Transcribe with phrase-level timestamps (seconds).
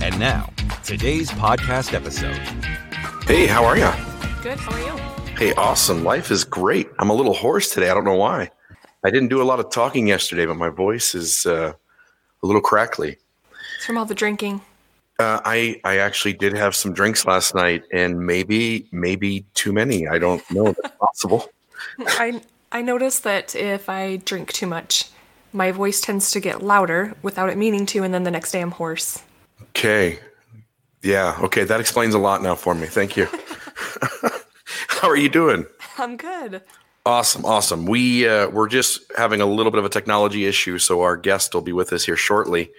[0.00, 0.52] And now,
[0.84, 2.36] today's podcast episode.
[3.26, 3.90] Hey, how are you?
[4.42, 4.56] Good.
[4.58, 5.02] How are you?
[5.36, 6.04] Hey, awesome.
[6.04, 6.88] Life is great.
[7.00, 7.90] I'm a little hoarse today.
[7.90, 8.48] I don't know why.
[9.04, 11.72] I didn't do a lot of talking yesterday, but my voice is uh,
[12.42, 13.16] a little crackly.
[13.76, 14.60] It's from all the drinking.
[15.18, 20.06] Uh, I I actually did have some drinks last night, and maybe maybe too many.
[20.06, 20.76] I don't know.
[20.80, 21.50] That's possible.
[21.98, 22.40] I
[22.70, 25.10] I notice that if I drink too much,
[25.52, 28.60] my voice tends to get louder without it meaning to, and then the next day
[28.60, 29.22] I'm hoarse.
[29.62, 30.18] Okay.
[31.02, 31.38] Yeah.
[31.42, 31.64] Okay.
[31.64, 32.86] That explains a lot now for me.
[32.86, 33.28] Thank you.
[34.88, 35.66] How are you doing?
[35.96, 36.62] I'm good.
[37.06, 37.86] Awesome, awesome.
[37.86, 41.54] We uh, we're just having a little bit of a technology issue, so our guest
[41.54, 42.70] will be with us here shortly.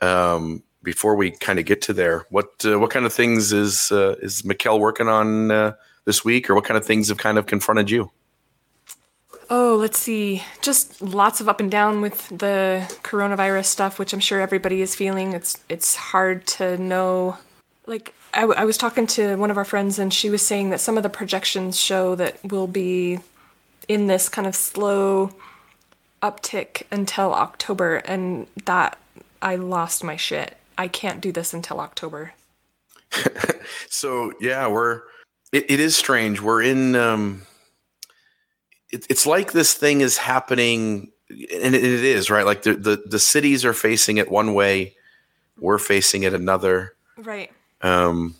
[0.00, 3.92] Um, before we kind of get to there, what uh, what kind of things is
[3.92, 5.72] uh, is Mikkel working on uh,
[6.06, 8.10] this week, or what kind of things have kind of confronted you?
[9.52, 10.44] Oh, let's see.
[10.62, 14.94] Just lots of up and down with the coronavirus stuff, which I'm sure everybody is
[14.94, 15.32] feeling.
[15.32, 17.36] It's it's hard to know.
[17.84, 20.96] Like I, was talking to one of our friends, and she was saying that some
[20.96, 23.18] of the projections show that we'll be
[23.88, 25.32] in this kind of slow
[26.22, 28.98] uptick until October, and that
[29.42, 30.56] I lost my shit.
[30.78, 32.34] I can't do this until October.
[33.88, 35.02] so yeah, we're
[35.52, 36.40] it, it is strange.
[36.40, 37.42] We're in um
[38.92, 42.44] it, it's like this thing is happening and it, it is, right?
[42.44, 44.96] Like the, the the cities are facing it one way,
[45.58, 46.94] we're facing it another.
[47.16, 47.50] Right.
[47.82, 48.36] Um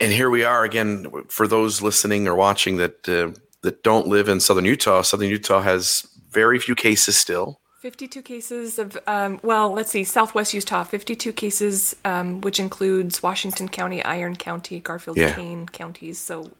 [0.00, 4.28] and here we are again for those listening or watching that uh, that don't live
[4.28, 5.02] in southern Utah.
[5.02, 7.60] Southern Utah has very few cases still.
[7.80, 13.68] 52 cases of, um, well, let's see, Southwest Utah, 52 cases, um, which includes Washington
[13.68, 15.34] County, Iron County, Garfield, Yeah.
[15.34, 16.18] Kane counties.
[16.18, 16.50] So,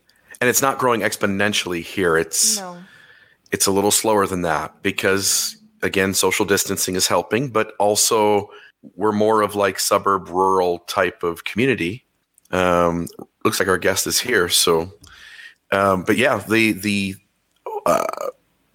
[0.43, 2.19] And it's not growing exponentially here.
[2.19, 2.77] It's no.
[3.53, 8.49] It's a little slower than that because again social distancing is helping but also
[8.97, 12.05] we're more of like suburb rural type of community.
[12.51, 13.09] Um
[13.45, 14.93] looks like our guest is here so
[15.73, 17.15] um but yeah the the
[17.87, 18.05] uh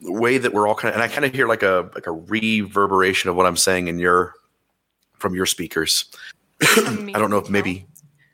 [0.02, 2.12] way that we're all kind of and i kind of hear like a like a
[2.12, 4.34] reverberation of what i'm saying in your
[5.20, 6.06] from your speakers.
[6.62, 7.86] I don't know if maybe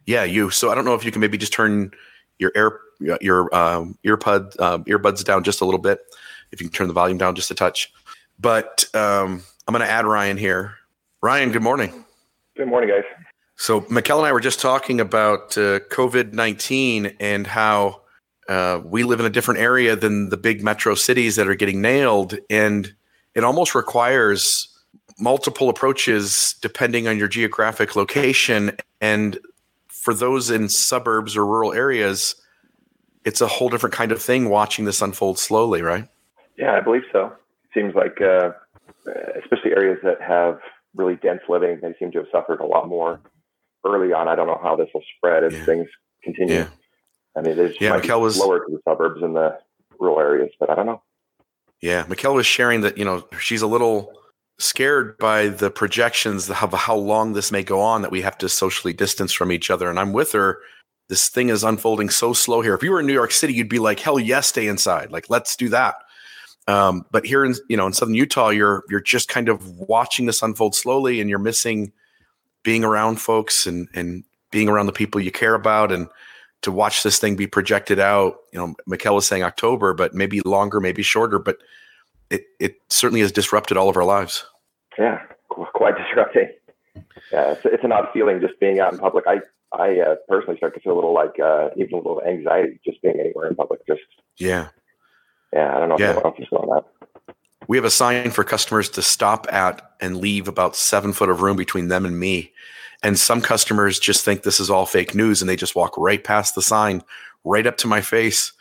[0.06, 0.50] yeah you.
[0.50, 1.92] So i don't know if you can maybe just turn
[2.40, 6.00] your air your um, earpod um, earbuds down just a little bit
[6.56, 7.92] if you can turn the volume down just a touch.
[8.40, 10.76] But um, i'm going to add ryan here.
[11.22, 12.06] Ryan good morning.
[12.58, 13.04] Good morning, guys.
[13.58, 18.02] so Mikkel and i were just talking about uh, covid-19 and how
[18.48, 21.82] uh, we live in a different area than the big metro cities that are getting
[21.82, 22.38] nailed.
[22.50, 22.94] And
[23.34, 24.68] it almost requires
[25.18, 28.78] multiple approaches depending on your geographic location.
[29.02, 29.40] And
[29.88, 32.36] for those in suburbs or rural areas
[33.26, 36.08] it's a whole different kind of thing watching this unfold slowly right
[36.58, 37.26] Yeah, I believe so.
[37.66, 38.52] It seems like, uh,
[39.42, 40.60] especially areas that have
[40.96, 43.20] really dense living, they seem to have suffered a lot more
[43.86, 44.28] early on.
[44.28, 45.66] I don't know how this will spread as Yeah.
[45.66, 45.88] things
[46.24, 46.56] continue.
[46.56, 46.68] Yeah.
[47.36, 49.60] I mean, there's Yeah, Mikkel was- lower to the suburbs and the
[50.00, 51.02] rural areas, but I don't know.
[51.82, 54.14] Yeah, Mikkel was sharing that you know she's a little
[54.58, 58.48] scared by the projections of how long this may go on that we have to
[58.48, 60.62] socially distance from each other, and I'm with her.
[61.10, 62.74] This thing is unfolding so slow here.
[62.74, 65.12] If you were in New York City, you'd be like, "Hell yes, stay inside.
[65.12, 65.96] Like, let's do that."
[66.68, 70.26] Um, but here in you know in Southern Utah, you're you're just kind of watching
[70.26, 71.92] this unfold slowly, and you're missing
[72.64, 76.08] being around folks and and being around the people you care about, and
[76.62, 78.38] to watch this thing be projected out.
[78.52, 81.58] You know, Mikkel was saying October, but maybe longer, maybe shorter, but
[82.30, 84.46] it it certainly has disrupted all of our lives.
[84.98, 86.50] Yeah, quite disrupting.
[87.32, 89.26] Yeah, it's, it's an odd feeling just being out in public.
[89.28, 89.42] I
[89.72, 93.02] I uh, personally start to feel a little like uh, even a little anxiety just
[93.02, 93.86] being anywhere in public.
[93.86, 94.02] Just
[94.38, 94.70] Yeah.
[95.54, 96.12] Yeah, I don't know Yeah.
[96.12, 96.84] if anyone else is that.
[97.68, 101.42] We have a sign for customers to stop at and leave about seven foot of
[101.42, 102.52] room between them and me.
[103.02, 106.24] And some customers just think this is all fake news and they just walk right
[106.24, 107.04] past the sign,
[107.44, 108.52] right up to my face,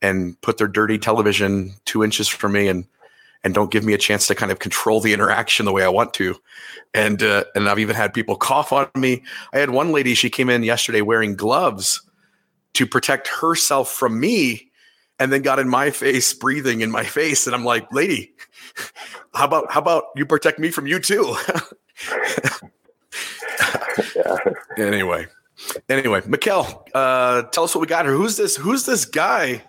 [0.00, 2.86] and put their dirty television two inches from me and
[3.44, 5.88] and don't give me a chance to kind of control the interaction the way I
[5.88, 6.36] want to.
[6.94, 9.22] And uh, and I've even had people cough on me.
[9.52, 12.00] I had one lady, she came in yesterday wearing gloves
[12.74, 14.70] to protect herself from me
[15.22, 18.32] and then got in my face breathing in my face and i'm like lady
[19.34, 21.36] how about how about you protect me from you too
[24.16, 24.36] Yeah.
[24.76, 25.26] Anyway,
[25.88, 28.14] anyway, Mikkel, uh, tell us what we got here.
[28.14, 28.56] Who's this?
[28.56, 29.62] Who's this guy?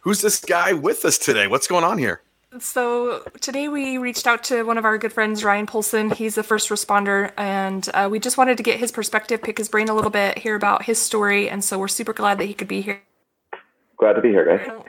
[0.00, 1.46] Who's this guy with us today?
[1.46, 2.22] What's going on here?
[2.58, 6.10] So today we reached out to one of our good friends, Ryan Polson.
[6.10, 9.68] He's a first responder, and uh, we just wanted to get his perspective, pick his
[9.68, 12.54] brain a little bit, hear about his story, and so we're super glad that he
[12.54, 13.02] could be here.
[14.00, 14.82] Glad to be here, guys.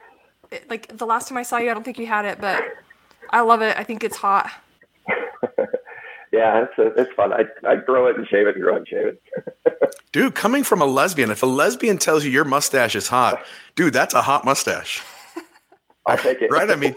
[0.51, 2.63] it- Like the last time I saw you, I don't think you had it, but
[3.29, 3.77] I love it.
[3.77, 4.49] I think it's hot.
[6.33, 7.33] Yeah, it's it's fun.
[7.33, 9.21] I I grow it and shave it and grow it and shave it.
[10.13, 13.43] Dude, coming from a lesbian, if a lesbian tells you your mustache is hot,
[13.75, 15.03] dude, that's a hot mustache.
[16.05, 16.49] I'll take it.
[16.49, 16.69] right?
[16.71, 16.95] I mean,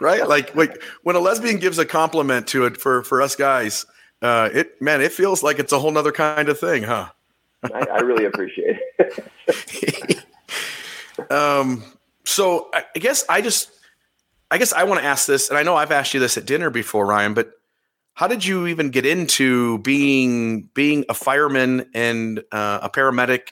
[0.00, 0.28] right?
[0.28, 3.86] Like, like when a lesbian gives a compliment to it for for us guys,
[4.22, 7.10] uh, it man, it feels like it's a whole nother kind of thing, huh?
[7.72, 10.24] I, I really appreciate it.
[11.30, 11.82] Um,
[12.24, 13.70] so I, I guess I just,
[14.50, 16.46] I guess I want to ask this, and I know I've asked you this at
[16.46, 17.52] dinner before, Ryan, but
[18.14, 23.48] how did you even get into being being a fireman and uh, a paramedic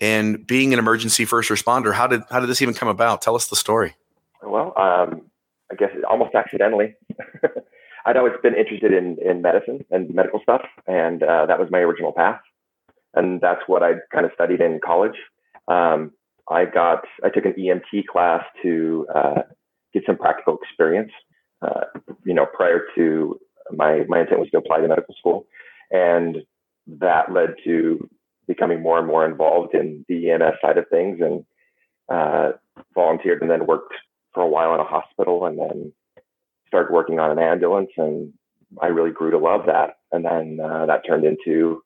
[0.00, 1.92] and being an emergency first responder?
[1.92, 3.22] How did how did this even come about?
[3.22, 3.94] Tell us the story.
[4.42, 5.22] Well, um,
[5.70, 6.96] I guess almost accidentally.
[8.06, 11.80] I'd always been interested in, in medicine and medical stuff, and uh, that was my
[11.80, 12.40] original path.
[13.14, 15.16] And that's what I kind of studied in college.
[15.68, 16.12] Um,
[16.48, 19.42] I got, I took an EMT class to uh,
[19.92, 21.12] get some practical experience.
[21.62, 21.84] Uh,
[22.24, 23.38] you know, prior to
[23.72, 25.46] my my intent was to apply to medical school,
[25.90, 26.38] and
[26.86, 28.08] that led to
[28.48, 31.44] becoming more and more involved in the EMS side of things, and
[32.10, 32.52] uh,
[32.94, 33.94] volunteered and then worked
[34.32, 35.92] for a while in a hospital and then
[36.66, 38.32] started working on an ambulance and
[38.80, 39.96] I really grew to love that.
[40.12, 41.82] And then uh, that turned into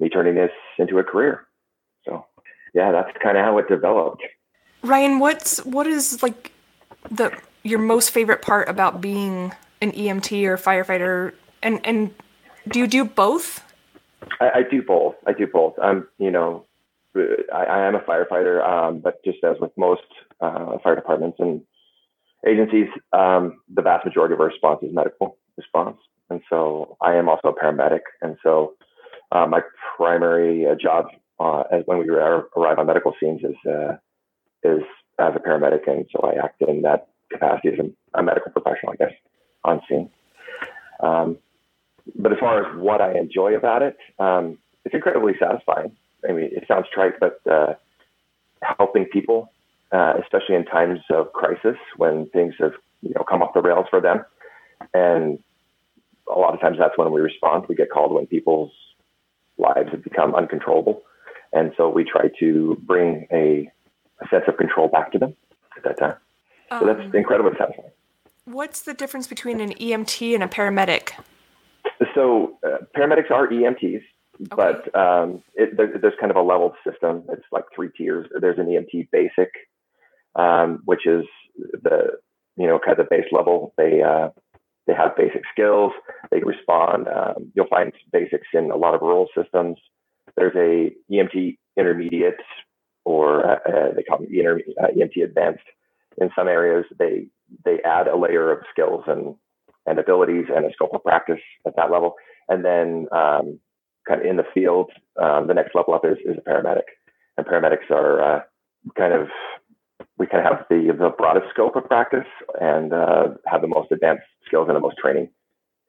[0.00, 1.45] me turning this into a career.
[2.76, 4.22] Yeah, that's kind of how it developed.
[4.82, 6.52] Ryan, what's what is like
[7.10, 11.32] the your most favorite part about being an EMT or firefighter?
[11.62, 12.14] And and
[12.68, 13.64] do you do both?
[14.40, 15.14] I, I do both.
[15.26, 15.72] I do both.
[15.82, 16.66] I'm, you know,
[17.16, 20.02] I, I am a firefighter, um, but just as with most
[20.42, 21.62] uh, fire departments and
[22.46, 25.96] agencies, um, the vast majority of our response is medical response.
[26.28, 28.00] And so I am also a paramedic.
[28.20, 28.74] And so
[29.32, 29.60] uh, my
[29.96, 31.06] primary uh, job
[31.38, 33.96] uh, as when we ar- arrive on medical scenes is uh,
[34.62, 34.82] is
[35.18, 38.92] as a paramedic, and so I act in that capacity as a, a medical professional,
[38.92, 39.12] I guess,
[39.64, 40.10] on scene.
[41.00, 41.38] Um,
[42.14, 45.96] but as far as what I enjoy about it, um, it's incredibly satisfying.
[46.28, 47.74] I mean, it sounds trite, but uh,
[48.62, 49.50] helping people,
[49.92, 52.72] uh, especially in times of crisis when things have
[53.02, 54.24] you know come off the rails for them,
[54.94, 55.38] and
[56.28, 57.66] a lot of times that's when we respond.
[57.68, 58.72] We get called when people's
[59.58, 61.02] lives have become uncontrollable,
[61.52, 63.70] and so we try to bring a,
[64.22, 65.34] a sense of control back to them
[65.76, 66.16] at that time.
[66.70, 67.90] So that's Um, incredibly satisfying.
[68.44, 71.12] what's the difference between an EMT and a paramedic?
[72.14, 74.02] So uh, paramedics are EMTs,
[74.54, 77.24] but um, it, there, there's kind of a leveled system.
[77.30, 78.26] It's like three tiers.
[78.40, 79.50] There's an EMT basic,
[80.34, 81.24] um, which is
[81.56, 82.18] the
[82.56, 83.72] you know kind of the base level.
[83.76, 84.30] They uh,
[84.86, 85.92] they have basic skills.
[86.30, 87.06] They respond.
[87.08, 89.76] Um, you'll find basics in a lot of rural systems.
[90.36, 92.40] There's a EMT intermediate,
[93.04, 95.64] or uh, they call them inter- uh, EMT advanced.
[96.18, 97.26] In some areas, they
[97.64, 99.34] they add a layer of skills and
[99.86, 102.14] and abilities and a scope of practice at that level.
[102.48, 103.58] And then um,
[104.06, 104.90] kind of in the field,
[105.20, 106.88] um, the next level up is, is a paramedic.
[107.36, 108.40] And paramedics are uh,
[108.96, 109.28] kind of,
[110.18, 112.26] we kind of have the, the broadest scope of practice
[112.60, 115.30] and uh, have the most advanced skills and the most training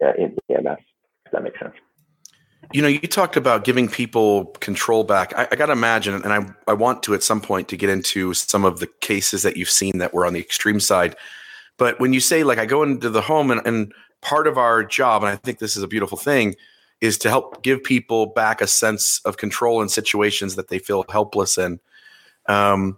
[0.03, 0.79] uh, in EMS,
[1.25, 1.73] if that makes sense.
[2.73, 5.33] You know, you talked about giving people control back.
[5.37, 7.89] I, I got to imagine, and I, I want to at some point to get
[7.89, 11.15] into some of the cases that you've seen that were on the extreme side.
[11.77, 14.83] But when you say, like, I go into the home and, and part of our
[14.83, 16.55] job, and I think this is a beautiful thing,
[16.99, 21.05] is to help give people back a sense of control in situations that they feel
[21.09, 21.79] helpless in.
[22.47, 22.97] Um,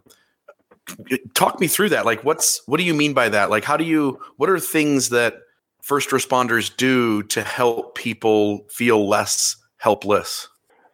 [1.34, 2.06] talk me through that.
[2.06, 3.50] Like, what's what do you mean by that?
[3.50, 4.20] Like, how do you?
[4.38, 5.36] What are things that
[5.82, 10.48] first responders do to help people feel less helpless?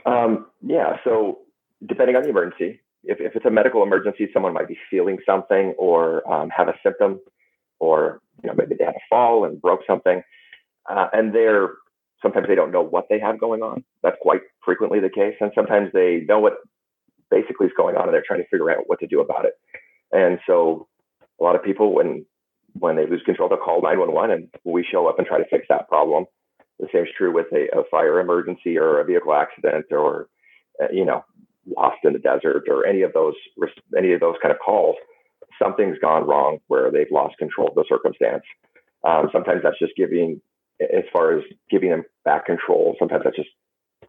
[0.05, 0.97] Um, yeah.
[1.03, 1.39] So
[1.85, 5.73] depending on the emergency, if, if it's a medical emergency, someone might be feeling something
[5.77, 7.19] or um, have a symptom,
[7.79, 10.21] or you know maybe they had a fall and broke something,
[10.89, 11.69] uh, and they're
[12.21, 13.83] sometimes they don't know what they have going on.
[14.01, 16.53] That's quite frequently the case, and sometimes they know what
[17.29, 19.53] basically is going on, and they're trying to figure out what to do about it.
[20.11, 20.87] And so
[21.39, 22.25] a lot of people when
[22.79, 25.65] when they lose control, they'll call 911, and we show up and try to fix
[25.69, 26.25] that problem.
[26.79, 30.27] The same is true with a, a fire emergency or a vehicle accident or
[30.81, 31.23] uh, you know
[31.77, 33.33] lost in the desert or any of those
[33.97, 34.95] any of those kind of calls.
[35.61, 38.43] Something's gone wrong where they've lost control of the circumstance.
[39.07, 40.41] Um, sometimes that's just giving,
[40.81, 42.95] as far as giving them back control.
[42.99, 43.49] Sometimes that's just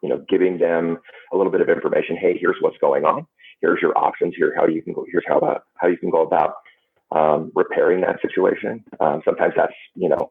[0.02, 0.99] you know, giving them
[1.32, 2.16] a little bit of information.
[2.16, 3.26] Hey, here's what's going on.
[3.61, 4.35] Here's your options.
[4.37, 5.04] Here, how you can go.
[5.11, 6.54] Here's how about how you can go about
[7.16, 8.85] um, repairing that situation.
[9.00, 10.30] Um, sometimes that's you know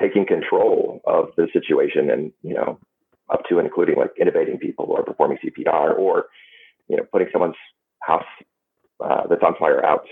[0.00, 2.78] taking control of the situation and you know
[3.30, 6.26] up to and including like intubating people or performing CPR or
[6.88, 7.56] you know putting someone's
[8.00, 8.24] house
[9.00, 10.06] uh, that's on fire out.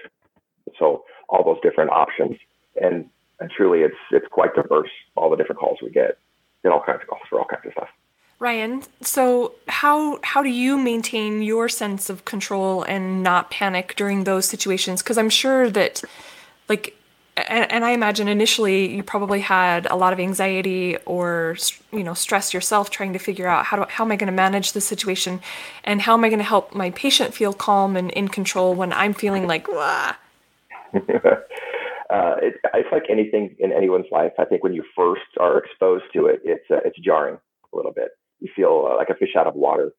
[0.79, 2.37] So all those different options
[2.81, 3.07] and
[3.41, 6.19] and truly it's it's quite diverse all the different calls we get
[6.63, 7.89] get all kinds of calls for all kinds of stuff.
[8.43, 14.25] Ryan, so how how do you maintain your sense of control and not panic during
[14.25, 15.01] those situations?
[15.01, 16.03] Because I'm sure that,
[16.69, 16.97] like,
[17.37, 21.57] and, and, I imagine initially you probably had a lot of anxiety or
[21.93, 24.33] you know stress yourself trying to figure out how do, how am I going to
[24.33, 25.41] manage the situation,
[25.85, 28.93] and how am I going to help my patient feel calm and in control when
[28.93, 30.15] I'm feeling like uh,
[30.93, 34.33] it, it's like anything in anyone's life.
[34.37, 37.39] I think when you first are exposed to it, it's uh, it's jarring
[37.73, 38.11] a little bit.
[38.43, 39.93] You feel uh, like a fish out of water.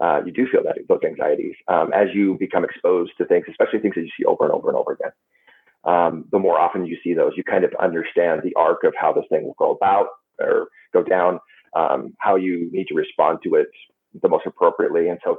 [0.00, 3.78] Uh, you do feel that those anxieties um, as you become exposed to things, especially
[3.78, 5.12] things that you see over and over and over again.
[5.84, 9.12] Um, the more often you see those, you kind of understand the arc of how
[9.12, 10.08] this thing will go about
[10.40, 11.38] or go down,
[11.76, 13.68] um, how you need to respond to it
[14.20, 15.08] the most appropriately.
[15.08, 15.38] And so,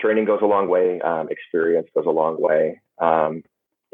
[0.00, 2.80] training goes a long way, um, experience goes a long way.
[2.98, 3.44] Um,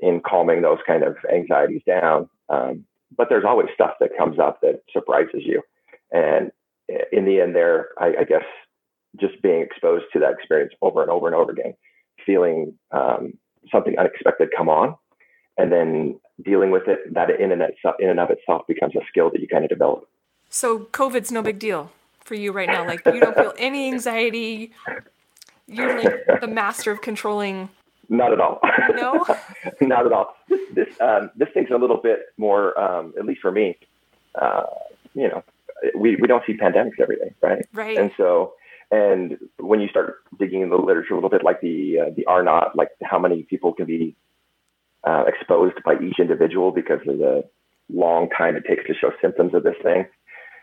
[0.02, 2.28] in calming those kind of anxieties down.
[2.48, 2.84] Um,
[3.16, 5.62] but there's always stuff that comes up that surprises you.
[6.12, 6.50] And
[7.12, 8.44] in the end, there, I, I, guess
[9.20, 11.74] just being exposed to that experience over and over and over again,
[12.24, 13.34] feeling um,
[13.70, 14.96] something unexpected come on,
[15.58, 19.00] and then dealing with it, that in and, itself, in and of itself becomes a
[19.08, 20.08] skill that you kind of develop.
[20.48, 21.92] So COVID's no big deal
[22.24, 22.86] for you right now.
[22.86, 24.72] Like you don't feel any anxiety.
[25.66, 27.68] You're like the master of controlling
[28.10, 28.60] not at all.
[28.94, 29.24] No,
[29.80, 30.34] not at all.
[30.48, 33.78] This this um, this thing's a little bit more, um, at least for me.
[34.34, 34.64] Uh,
[35.14, 35.44] you know,
[35.96, 37.66] we we don't see pandemics every day, right?
[37.72, 37.98] Right.
[37.98, 38.54] And so,
[38.90, 42.24] and when you start digging in the literature a little bit, like the uh, the
[42.26, 44.16] R naught, like how many people can be
[45.04, 47.44] uh, exposed by each individual because of the
[47.92, 50.06] long time it takes to show symptoms of this thing.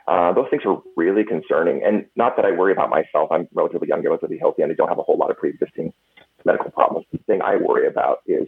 [0.07, 1.83] Uh, those things are really concerning.
[1.83, 3.29] And not that I worry about myself.
[3.29, 5.91] I'm relatively young, relatively healthy, and I don't have a whole lot of pre-existing
[6.45, 7.05] medical problems.
[7.12, 8.47] The thing I worry about is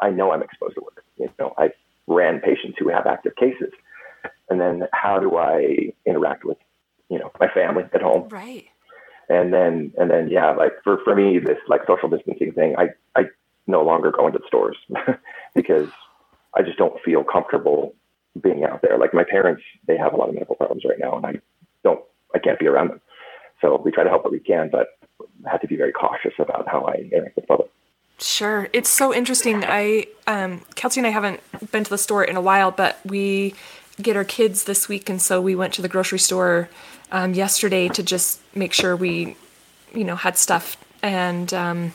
[0.00, 1.04] I know I'm exposed to work.
[1.18, 1.70] You know, I
[2.06, 3.72] ran patients who have active cases,
[4.50, 6.58] and then how do I interact with,
[7.08, 8.28] you know, my family at home?
[8.28, 8.66] Right.
[9.28, 12.88] And then and then yeah, like for for me, this like social distancing thing, I
[13.14, 13.26] I
[13.66, 14.76] no longer go into the stores
[15.54, 15.88] because
[16.54, 17.94] I just don't feel comfortable
[18.40, 18.98] being out there.
[18.98, 21.34] Like my parents, they have a lot of medical problems right now, and I
[21.84, 22.00] don't,
[22.34, 23.00] I can't be around them.
[23.60, 24.98] So we try to help what we can, but
[25.46, 27.70] have to be very cautious about how I interact with the public.
[28.18, 29.64] Sure, it's so interesting.
[29.64, 31.40] I, um, Kelsey and I haven't
[31.72, 33.54] been to the store in a while, but we
[34.00, 36.68] get our kids this week, and so we went to the grocery store
[37.12, 39.36] um, yesterday to just make sure we,
[39.94, 40.76] you know, had stuff.
[41.02, 41.94] And um,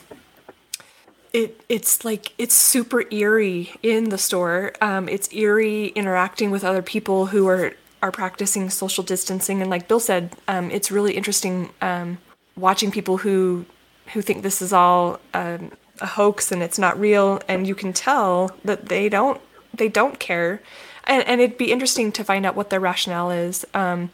[1.32, 4.72] it it's like it's super eerie in the store.
[4.80, 9.88] Um, it's eerie interacting with other people who are are practicing social distancing, and like
[9.88, 12.18] Bill said, um, it's really interesting um,
[12.56, 13.66] watching people who
[14.12, 17.92] who think this is all um, a hoax and it's not real, and you can
[17.92, 19.40] tell that they don't
[19.74, 20.62] they don't care,
[21.06, 23.64] and, and it'd be interesting to find out what their rationale is.
[23.74, 24.10] Um,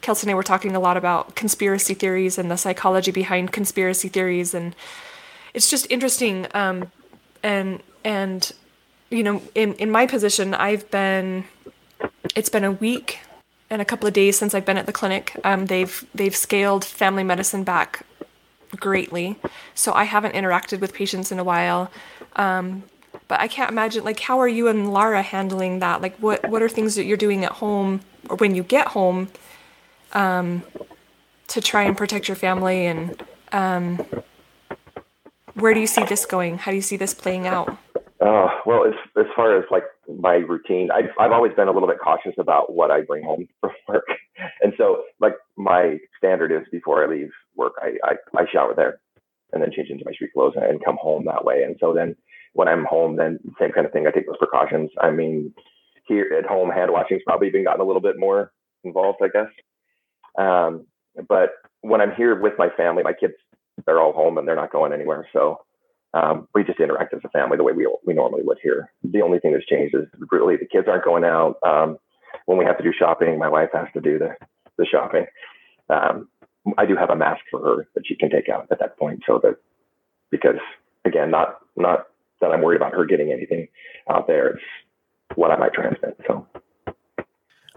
[0.00, 4.08] Kelsey and I were talking a lot about conspiracy theories and the psychology behind conspiracy
[4.08, 4.74] theories, and
[5.54, 6.46] it's just interesting.
[6.54, 6.90] Um,
[7.42, 8.52] and and
[9.10, 11.44] you know, in in my position, I've been
[12.34, 13.20] it's been a week
[13.70, 15.38] and a couple of days since I've been at the clinic.
[15.44, 18.04] Um, they've they've scaled family medicine back
[18.76, 19.36] greatly,
[19.74, 21.90] so I haven't interacted with patients in a while.
[22.34, 22.84] Um,
[23.28, 26.00] but I can't imagine like how are you and Lara handling that?
[26.02, 29.28] Like what what are things that you're doing at home or when you get home
[30.12, 30.62] um,
[31.48, 34.04] to try and protect your family and um,
[35.54, 36.58] where do you see this going?
[36.58, 37.76] How do you see this playing out?
[38.20, 41.88] Uh, well, as as far as like my routine, I've I've always been a little
[41.88, 44.06] bit cautious about what I bring home from work,
[44.62, 49.00] and so like my standard is before I leave work, I I, I shower there,
[49.52, 51.62] and then change into my street clothes and, and come home that way.
[51.62, 52.16] And so then
[52.56, 54.06] when I'm home, then same kind of thing.
[54.06, 54.90] I take those precautions.
[54.98, 55.52] I mean,
[56.08, 59.52] here at home, hand washing's probably even gotten a little bit more involved, I guess.
[60.38, 60.86] Um,
[61.28, 61.50] but
[61.82, 63.34] when I'm here with my family, my kids,
[63.84, 65.28] they're all home and they're not going anywhere.
[65.34, 65.60] So
[66.14, 68.90] um, we just interact as a family the way we we normally would here.
[69.04, 71.56] The only thing that's changed is really the kids aren't going out.
[71.62, 71.98] Um,
[72.46, 74.34] when we have to do shopping, my wife has to do the
[74.78, 75.26] the shopping.
[75.90, 76.28] Um,
[76.78, 79.24] I do have a mask for her that she can take out at that point,
[79.26, 79.56] so that
[80.30, 80.60] because
[81.04, 82.06] again, not not
[82.40, 83.68] that I'm worried about her getting anything
[84.10, 84.50] out there.
[84.50, 84.62] It's
[85.34, 86.16] what I might transmit.
[86.26, 86.46] So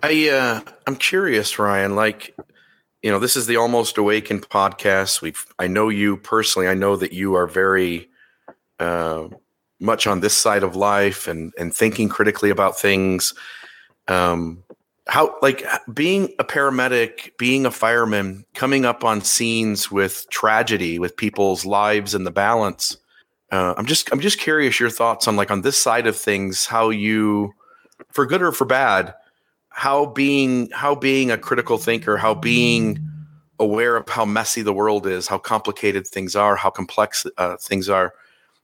[0.01, 1.95] I uh, I'm curious, Ryan.
[1.95, 2.35] Like
[3.01, 5.21] you know, this is the Almost Awakened podcast.
[5.21, 6.67] We've, I know you personally.
[6.67, 8.09] I know that you are very
[8.79, 9.29] uh,
[9.79, 13.33] much on this side of life and and thinking critically about things.
[14.07, 14.63] Um,
[15.07, 21.17] how like being a paramedic, being a fireman, coming up on scenes with tragedy, with
[21.17, 22.97] people's lives in the balance.
[23.51, 26.65] Uh, I'm just I'm just curious your thoughts on like on this side of things,
[26.65, 27.53] how you,
[28.11, 29.13] for good or for bad,
[29.69, 32.99] how being how being a critical thinker, how being
[33.59, 37.89] aware of how messy the world is, how complicated things are, how complex uh, things
[37.89, 38.13] are,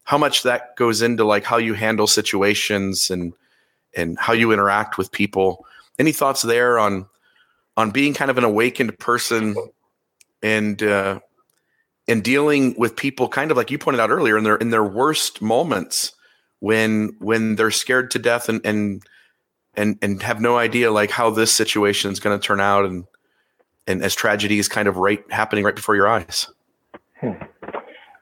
[0.03, 3.33] how much that goes into like how you handle situations and
[3.95, 5.65] and how you interact with people.
[5.97, 7.07] Any thoughts there on
[7.77, 9.55] on being kind of an awakened person
[10.41, 11.19] and uh,
[12.07, 14.83] and dealing with people kind of like you pointed out earlier in their in their
[14.83, 16.13] worst moments
[16.59, 19.03] when when they're scared to death and and
[19.75, 23.05] and and have no idea like how this situation is going to turn out and
[23.87, 26.47] and as tragedy is kind of right happening right before your eyes
[27.19, 27.31] hmm.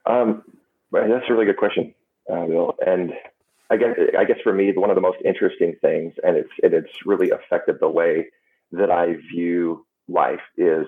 [0.06, 0.44] um,
[0.92, 1.94] that's a really good question
[2.32, 3.12] uh, bill and
[3.70, 6.74] i guess i guess for me one of the most interesting things and it's and
[6.74, 8.28] it's really affected the way
[8.72, 10.86] that i view life is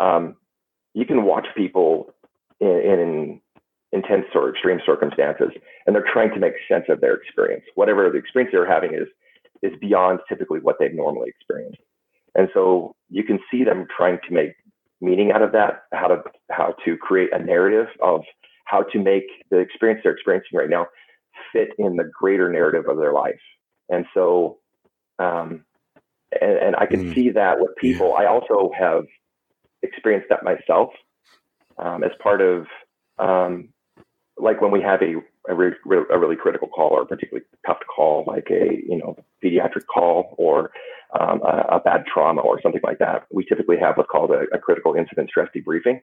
[0.00, 0.36] um,
[0.94, 2.13] you can watch people
[2.64, 3.40] in, in
[3.92, 5.50] intense or extreme circumstances
[5.86, 9.06] and they're trying to make sense of their experience whatever the experience they're having is
[9.64, 11.80] is beyond typically what they've normally experienced.
[12.34, 14.52] And so you can see them trying to make
[15.00, 18.22] meaning out of that, how to how to create a narrative of
[18.66, 20.86] how to make the experience they're experiencing right now
[21.52, 23.40] fit in the greater narrative of their life.
[23.88, 24.58] And so,
[25.18, 25.64] um,
[26.40, 27.14] and, and I can mm.
[27.14, 28.08] see that with people.
[28.08, 28.24] Yeah.
[28.24, 29.04] I also have
[29.82, 30.90] experienced that myself
[31.78, 32.66] um, as part of
[33.18, 33.68] um,
[34.36, 35.14] like when we have a
[35.48, 35.74] a, re-
[36.10, 40.34] a really critical call or a particularly tough call, like a you know pediatric call
[40.38, 40.70] or
[41.18, 44.44] um, a, a, bad trauma or something like that, we typically have what's called a,
[44.54, 46.00] a critical incident stress debriefing,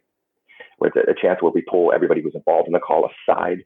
[0.77, 3.65] where a, chance where we pull everybody who's involved in the call aside,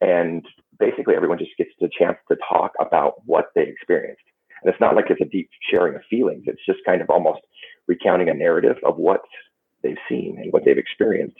[0.00, 0.44] and
[0.78, 4.22] basically everyone just gets the chance to talk about what they experienced.
[4.62, 7.40] And it's not like it's a deep sharing of feelings; it's just kind of almost
[7.88, 9.22] recounting a narrative of what
[9.84, 11.38] they've seen and what they've experienced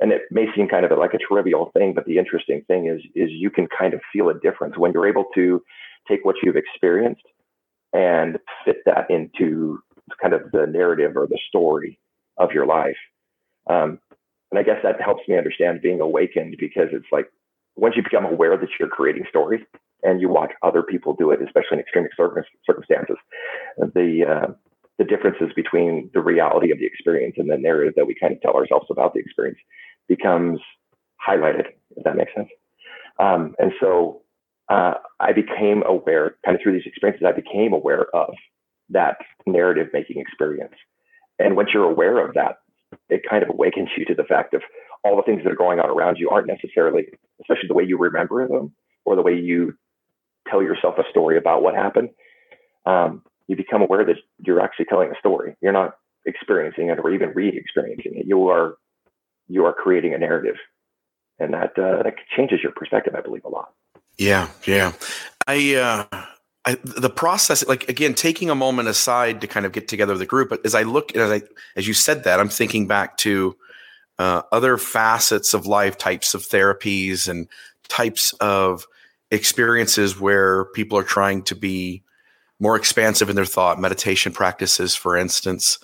[0.00, 3.00] and it may seem kind of like a trivial thing, but the interesting thing is
[3.14, 5.62] is you can kind of feel a difference when you're able to
[6.08, 7.22] take what you've experienced
[7.92, 9.78] and fit that into
[10.20, 11.98] kind of the narrative or the story
[12.36, 12.96] of your life.
[13.68, 13.98] Um,
[14.50, 17.26] and I guess that helps me understand being awakened because it's like
[17.74, 19.62] once you become aware that you're creating stories
[20.02, 23.16] and you watch other people do it, especially in extreme circumstances,
[23.78, 24.52] the uh,
[24.98, 28.40] the differences between the reality of the experience and the narrative that we kind of
[28.40, 29.58] tell ourselves about the experience
[30.08, 30.60] becomes
[31.26, 32.48] highlighted, if that makes sense.
[33.18, 34.22] Um, and so
[34.68, 38.34] uh, I became aware, kind of through these experiences, I became aware of
[38.90, 40.74] that narrative making experience.
[41.38, 42.56] And once you're aware of that,
[43.08, 44.62] it kind of awakens you to the fact of
[45.04, 47.06] all the things that are going on around you aren't necessarily,
[47.40, 49.74] especially the way you remember them or the way you
[50.48, 52.10] tell yourself a story about what happened.
[52.86, 55.56] Um, you become aware that you're actually telling a story.
[55.60, 58.26] You're not experiencing it or even re-experiencing it.
[58.26, 58.76] You are
[59.48, 60.56] you are creating a narrative,
[61.38, 63.72] and that uh, that changes your perspective, I believe, a lot.
[64.18, 64.92] Yeah, yeah.
[65.46, 66.24] I, uh,
[66.64, 70.26] I the process, like again, taking a moment aside to kind of get together the
[70.26, 70.48] group.
[70.48, 71.42] But as I look, as I
[71.76, 73.56] as you said that, I'm thinking back to
[74.18, 77.48] uh, other facets of life, types of therapies, and
[77.88, 78.86] types of
[79.30, 82.02] experiences where people are trying to be
[82.58, 83.80] more expansive in their thought.
[83.80, 85.78] Meditation practices, for instance.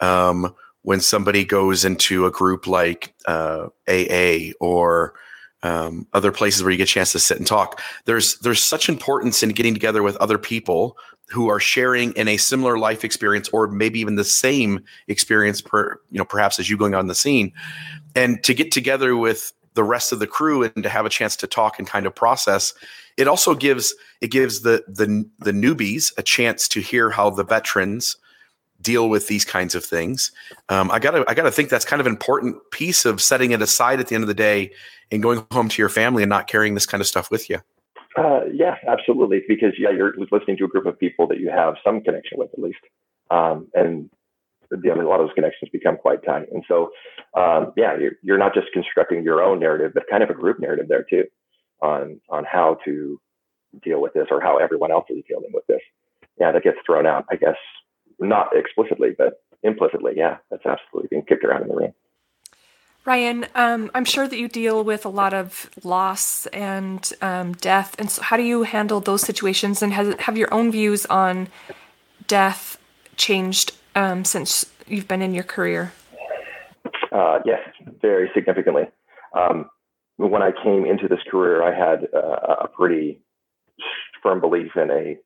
[0.00, 5.14] Um, when somebody goes into a group like uh, AA or
[5.62, 8.88] um, other places where you get a chance to sit and talk, there's there's such
[8.88, 10.98] importance in getting together with other people
[11.30, 15.98] who are sharing in a similar life experience or maybe even the same experience per
[16.10, 17.52] you know perhaps as you going on the scene
[18.14, 21.34] and to get together with the rest of the crew and to have a chance
[21.36, 22.74] to talk and kind of process
[23.16, 27.44] it also gives it gives the the the newbies a chance to hear how the
[27.44, 28.16] veterans
[28.80, 30.32] deal with these kinds of things.
[30.68, 33.62] Um, I gotta I gotta think that's kind of an important piece of setting it
[33.62, 34.72] aside at the end of the day
[35.10, 37.58] and going home to your family and not carrying this kind of stuff with you.
[38.16, 39.42] Uh, yeah, absolutely.
[39.48, 42.50] Because yeah, you're listening to a group of people that you have some connection with
[42.52, 42.78] at least,
[43.30, 44.10] um, and
[44.82, 46.46] you know, a lot of those connections become quite tight.
[46.52, 46.90] And so,
[47.36, 50.58] um, yeah, you're, you're not just constructing your own narrative, but kind of a group
[50.58, 51.24] narrative there too,
[51.84, 53.20] on on how to
[53.82, 55.80] deal with this or how everyone else is dealing with this.
[56.40, 57.56] Yeah, that gets thrown out, I guess,
[58.18, 61.94] not explicitly, but implicitly, yeah, that's absolutely being kicked around in the ring.
[63.04, 67.94] Ryan, um, I'm sure that you deal with a lot of loss and um, death,
[67.98, 69.82] and so how do you handle those situations?
[69.82, 71.48] And has, have your own views on
[72.26, 72.78] death
[73.16, 75.92] changed um, since you've been in your career?
[77.12, 77.60] Uh, yes,
[78.00, 78.84] very significantly.
[79.34, 79.68] Um,
[80.16, 83.20] when I came into this career, I had uh, a pretty
[84.22, 85.16] firm belief in a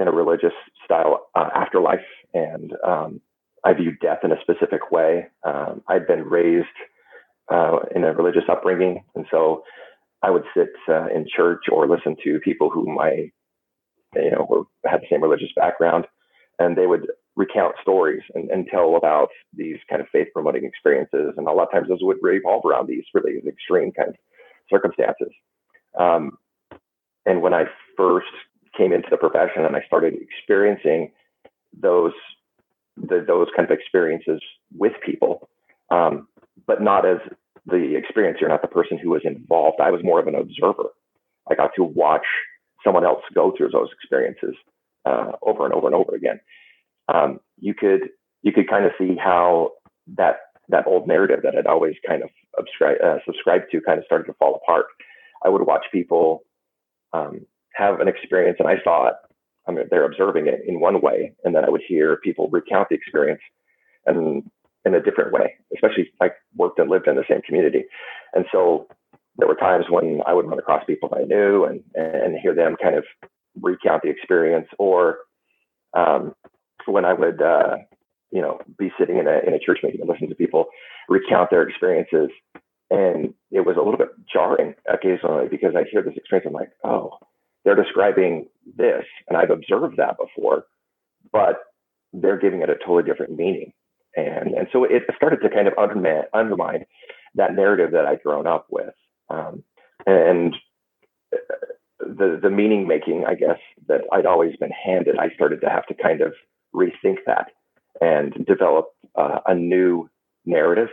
[0.00, 0.52] in a religious
[0.84, 2.00] style uh, afterlife,
[2.32, 3.20] and um,
[3.64, 5.26] I viewed death in a specific way.
[5.44, 6.66] Um, I'd been raised
[7.52, 9.62] uh, in a religious upbringing, and so
[10.22, 13.30] I would sit uh, in church or listen to people who I,
[14.16, 16.06] you know, had the same religious background,
[16.58, 21.34] and they would recount stories and, and tell about these kind of faith promoting experiences.
[21.36, 24.14] And a lot of times those would revolve around these really extreme kind of
[24.70, 25.32] circumstances.
[25.98, 26.38] Um,
[27.26, 27.64] and when I
[27.96, 28.26] first
[28.76, 31.12] came into the profession and I started experiencing
[31.72, 32.12] those
[32.96, 34.40] the, those kind of experiences
[34.76, 35.48] with people,
[35.90, 36.28] um,
[36.66, 37.18] but not as
[37.66, 39.80] the experiencer, not the person who was involved.
[39.80, 40.90] I was more of an observer.
[41.50, 42.26] I got to watch
[42.84, 44.54] someone else go through those experiences
[45.04, 46.38] uh, over and over and over again.
[47.12, 48.08] Um, you could
[48.42, 49.72] you could kind of see how
[50.16, 50.36] that
[50.68, 54.24] that old narrative that I'd always kind of subscribe, uh, subscribed to kind of started
[54.26, 54.86] to fall apart.
[55.44, 56.44] I would watch people
[57.12, 59.14] um, have an experience, and I saw it.
[59.66, 62.88] I mean, they're observing it in one way, and then I would hear people recount
[62.88, 63.40] the experience,
[64.06, 64.42] and
[64.84, 65.54] in a different way.
[65.74, 67.84] Especially I worked and lived in the same community,
[68.34, 68.86] and so
[69.36, 72.76] there were times when I would run across people I knew and and hear them
[72.82, 73.04] kind of
[73.60, 75.18] recount the experience, or
[75.96, 76.34] um,
[76.86, 77.76] when I would uh,
[78.30, 80.66] you know be sitting in a in a church meeting and listen to people
[81.08, 82.30] recount their experiences,
[82.90, 86.46] and it was a little bit jarring occasionally because I hear this experience.
[86.46, 87.18] I'm like, oh,
[87.64, 90.66] they're describing this, and I've observed that before,
[91.32, 91.60] but
[92.12, 93.72] they're giving it a totally different meaning.
[94.16, 96.86] And, and so it started to kind of undermine, undermine
[97.34, 98.94] that narrative that I'd grown up with.
[99.28, 99.64] Um,
[100.06, 100.54] and
[101.98, 105.86] the, the meaning making, I guess, that I'd always been handed, I started to have
[105.86, 106.32] to kind of
[106.74, 107.52] rethink that
[108.00, 110.08] and develop uh, a new
[110.44, 110.88] narrative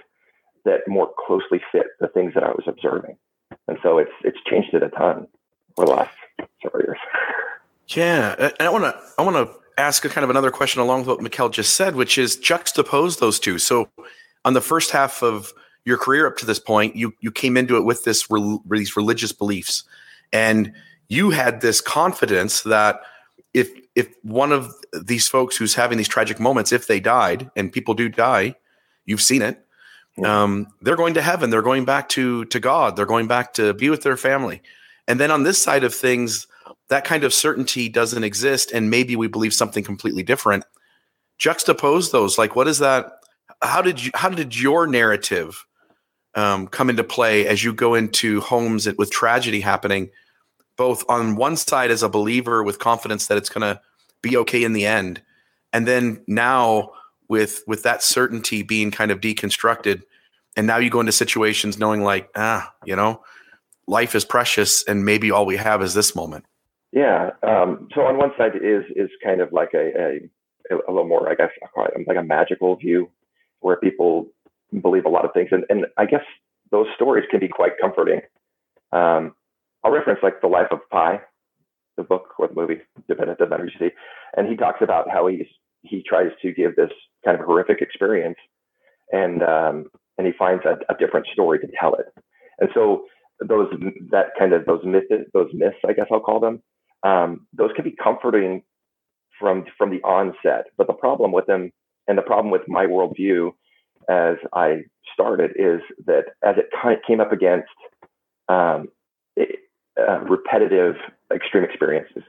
[0.65, 3.17] that more closely fit the things that I was observing.
[3.67, 5.27] And so it's it's changed it a ton
[5.75, 6.15] for the last
[6.61, 6.99] several years.
[7.87, 10.99] Yeah, and I want to I want to ask a kind of another question along
[11.05, 13.57] with what Mikkel just said, which is juxtapose those two.
[13.57, 13.89] So,
[14.45, 15.53] on the first half of
[15.85, 18.27] your career up to this point, you you came into it with this
[18.69, 19.83] these religious beliefs,
[20.31, 20.73] and
[21.09, 23.01] you had this confidence that
[23.53, 27.71] if if one of these folks who's having these tragic moments, if they died, and
[27.71, 28.55] people do die,
[29.05, 29.65] you've seen it,
[30.23, 31.49] um, they're going to heaven.
[31.49, 32.95] They're going back to to God.
[32.95, 34.61] They're going back to be with their family.
[35.07, 36.47] And then on this side of things,
[36.89, 40.65] that kind of certainty doesn't exist, and maybe we believe something completely different.
[41.39, 42.37] Juxtapose those.
[42.37, 43.11] Like, what is that?
[43.61, 44.11] How did you?
[44.13, 45.65] How did your narrative
[46.35, 50.09] um, come into play as you go into homes with tragedy happening?
[50.81, 53.79] Both on one side as a believer with confidence that it's going to
[54.23, 55.21] be okay in the end,
[55.71, 56.93] and then now
[57.29, 60.01] with with that certainty being kind of deconstructed,
[60.57, 63.21] and now you go into situations knowing like ah, you know,
[63.85, 66.45] life is precious, and maybe all we have is this moment.
[66.91, 67.29] Yeah.
[67.43, 70.19] Um, so on one side is is kind of like a,
[70.71, 71.51] a, a little more, I guess,
[72.07, 73.07] like a magical view,
[73.59, 74.29] where people
[74.81, 76.25] believe a lot of things, and and I guess
[76.71, 78.21] those stories can be quite comforting.
[78.91, 79.35] Um,
[79.83, 81.21] I'll reference like the life of Pi,
[81.97, 83.93] the book or the movie, depending on the you see,
[84.37, 85.47] and he talks about how he's
[85.83, 86.91] he tries to give this
[87.25, 88.37] kind of horrific experience,
[89.11, 89.85] and um,
[90.17, 92.05] and he finds a, a different story to tell it,
[92.59, 93.03] and so
[93.47, 93.71] those
[94.11, 96.61] that kind of those myths those myths I guess I'll call them
[97.03, 98.63] um, those can be comforting
[99.39, 100.67] from from the onset.
[100.77, 101.71] But the problem with them,
[102.07, 103.51] and the problem with my worldview
[104.09, 106.69] as I started, is that as it
[107.07, 107.69] came up against
[108.49, 108.87] um,
[110.09, 110.95] uh, repetitive
[111.33, 112.23] extreme experiences,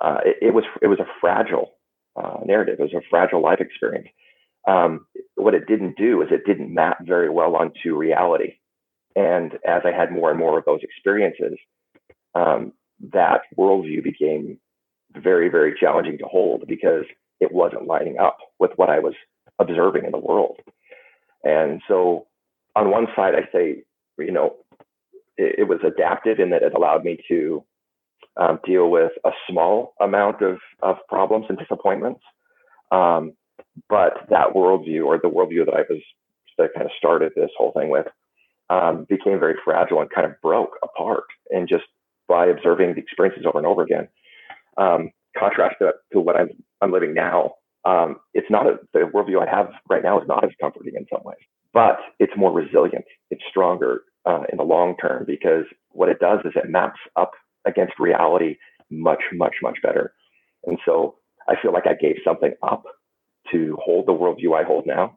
[0.00, 1.72] uh, it, it, was it was a fragile
[2.16, 2.76] uh, narrative.
[2.78, 4.08] It was a fragile life experience.
[4.66, 8.54] Um, what it didn't do is it didn't map very well onto reality.
[9.16, 11.58] And as I had more and more of those experiences,
[12.34, 12.72] um,
[13.12, 14.58] that worldview became
[15.12, 17.04] very, very challenging to hold because
[17.40, 19.14] it wasn't lining up with what I was
[19.58, 20.58] observing in the world.
[21.44, 22.26] And so,
[22.74, 23.84] on one side, I say,
[24.18, 24.56] you know,
[25.36, 27.64] it, it was adaptive in that it allowed me to
[28.36, 32.20] um, deal with a small amount of, of problems and disappointments.
[32.90, 33.32] Um,
[33.88, 36.02] but that worldview, or the worldview that I was
[36.58, 38.06] that kind of started this whole thing with,
[38.70, 41.84] um, became very fragile and kind of broke apart and just
[42.28, 44.08] by observing the experiences over and over again.
[44.76, 47.54] Um, contrast that to what I'm, I'm living now.
[47.84, 51.06] Um, it's not a, the worldview I have right now is not as comforting in
[51.12, 51.36] some ways,
[51.74, 53.06] but it's more resilient.
[53.30, 57.32] It's stronger uh, in the long term because what it does is it maps up
[57.66, 58.56] against reality
[58.90, 60.14] much, much, much better.
[60.66, 61.16] And so
[61.48, 62.84] I feel like I gave something up
[63.52, 65.16] to hold the worldview I hold now.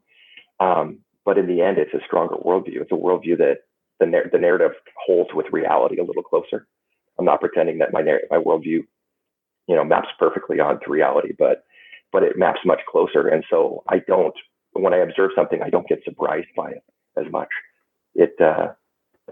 [0.61, 2.81] Um, but in the end, it's a stronger worldview.
[2.81, 3.59] It's a worldview that
[4.01, 4.73] the, the narrative
[5.07, 6.67] holds with reality a little closer.
[7.19, 8.81] I'm not pretending that my narrative, my worldview,
[9.67, 11.65] you know, maps perfectly onto reality, but
[12.13, 13.27] but it maps much closer.
[13.27, 14.35] And so I don't,
[14.81, 16.83] when I observe something, I don't get surprised by it
[17.17, 17.49] as much.
[18.15, 18.69] It uh,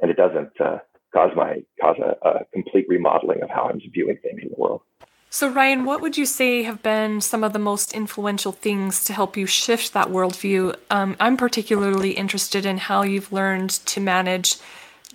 [0.02, 0.80] and it doesn't uh,
[1.14, 4.82] cause my cause a, a complete remodeling of how I'm viewing things in the world.
[5.30, 9.12] So, Ryan, what would you say have been some of the most influential things to
[9.12, 10.76] help you shift that worldview?
[10.90, 14.56] Um, I'm particularly interested in how you've learned to manage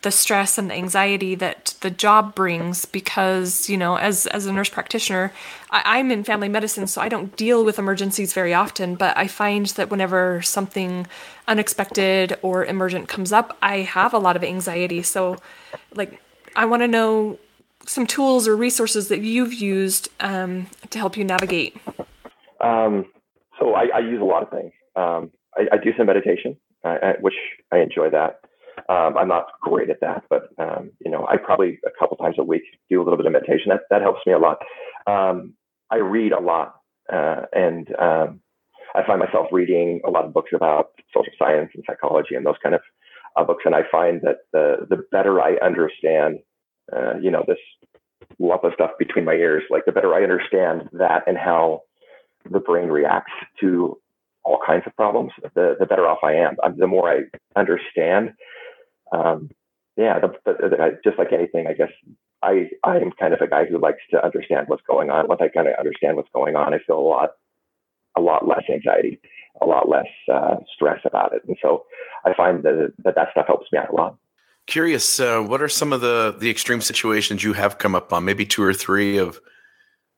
[0.03, 4.53] the stress and the anxiety that the job brings because you know as as a
[4.53, 5.33] nurse practitioner
[5.71, 9.27] I, am in family medicine so i don't deal with emergencies very often but i
[9.27, 11.07] find that whenever something
[11.49, 15.03] unexpected or emergent comes up i have a lot of anxiety.
[15.03, 15.37] So
[15.95, 16.21] like
[16.57, 17.39] i want to know
[17.87, 21.75] some tools or resources that you've used um, to help you navigate.
[22.61, 23.07] Um,
[23.59, 24.71] so I, I, use a lot of things.
[24.97, 27.35] Um, I, I, do some meditation uh, which
[27.73, 28.43] i enjoy that
[28.91, 32.37] um, I'm not great at that, but um, you know, I probably a couple times
[32.39, 33.69] a week do a little bit of meditation.
[33.69, 34.59] That that helps me a lot.
[35.07, 35.55] Um,
[35.93, 36.75] I read a lot,
[37.13, 38.41] uh, and um,
[38.97, 42.57] I find myself reading a lot of books about social science and psychology and those
[42.63, 42.81] kind of
[43.37, 43.63] uh, books.
[43.65, 46.41] And I find that the the better I understand,
[46.93, 47.59] uh, you know, this
[48.41, 51.83] lump of stuff between my ears, like the better I understand that and how
[52.51, 53.99] the brain reacts to
[54.43, 56.57] all kinds of problems, the, the better off I am.
[56.77, 57.21] the more I
[57.57, 58.33] understand,
[59.13, 59.51] um,
[59.97, 61.91] yeah, the, the, the, just like anything, I guess
[62.43, 65.29] I I am kind of a guy who likes to understand what's going on.
[65.29, 67.31] Once I kind of understand what's going on, I feel a lot
[68.17, 69.21] a lot less anxiety,
[69.61, 71.85] a lot less uh, stress about it, and so
[72.25, 74.17] I find that that, that stuff helps me out a lot.
[74.67, 78.25] Curious, uh, what are some of the the extreme situations you have come up on?
[78.25, 79.41] Maybe two or three of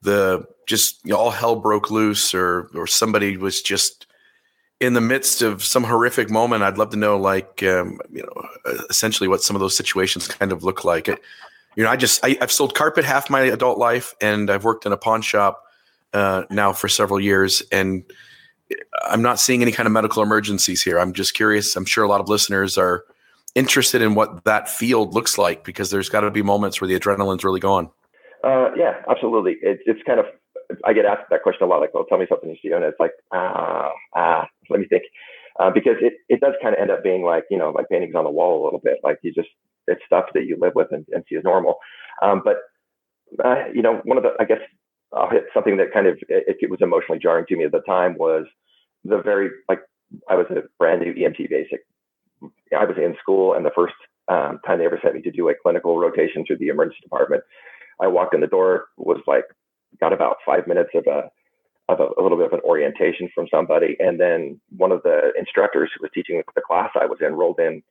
[0.02, 4.06] the just you know, all hell broke loose, or or somebody was just
[4.82, 8.72] in the midst of some horrific moment, I'd love to know, like, um, you know,
[8.90, 11.06] essentially what some of those situations kind of look like.
[11.06, 11.20] It,
[11.76, 14.84] you know, I just I, have sold carpet half my adult life, and I've worked
[14.84, 15.62] in a pawn shop
[16.12, 18.02] uh, now for several years, and
[19.04, 20.98] I'm not seeing any kind of medical emergencies here.
[20.98, 21.76] I'm just curious.
[21.76, 23.04] I'm sure a lot of listeners are
[23.54, 26.98] interested in what that field looks like because there's got to be moments where the
[26.98, 27.88] adrenaline's really gone.
[28.42, 29.58] Uh, yeah, absolutely.
[29.62, 30.26] It, it's kind of
[30.84, 32.84] I get asked that question a lot, like, "Well, tell me something you see," and
[32.84, 35.04] it's like, ah, ah, let me think,
[35.60, 38.14] uh, because it it does kind of end up being like, you know, like paintings
[38.14, 39.48] on the wall a little bit, like you just
[39.86, 41.76] it's stuff that you live with and, and see as normal.
[42.22, 42.58] Um, but
[43.44, 44.60] uh, you know, one of the I guess
[45.12, 47.80] I'll hit something that kind of it, it was emotionally jarring to me at the
[47.80, 48.46] time was
[49.04, 49.80] the very like
[50.28, 51.80] I was a brand new EMT basic.
[52.76, 53.94] I was in school, and the first
[54.28, 57.42] um, time they ever sent me to do a clinical rotation through the emergency department,
[58.00, 59.44] I walked in the door was like
[60.00, 61.30] got about five minutes of a
[61.92, 65.32] of a, a, little bit of an orientation from somebody, and then one of the
[65.38, 67.82] instructors who was teaching the class I was in rolled in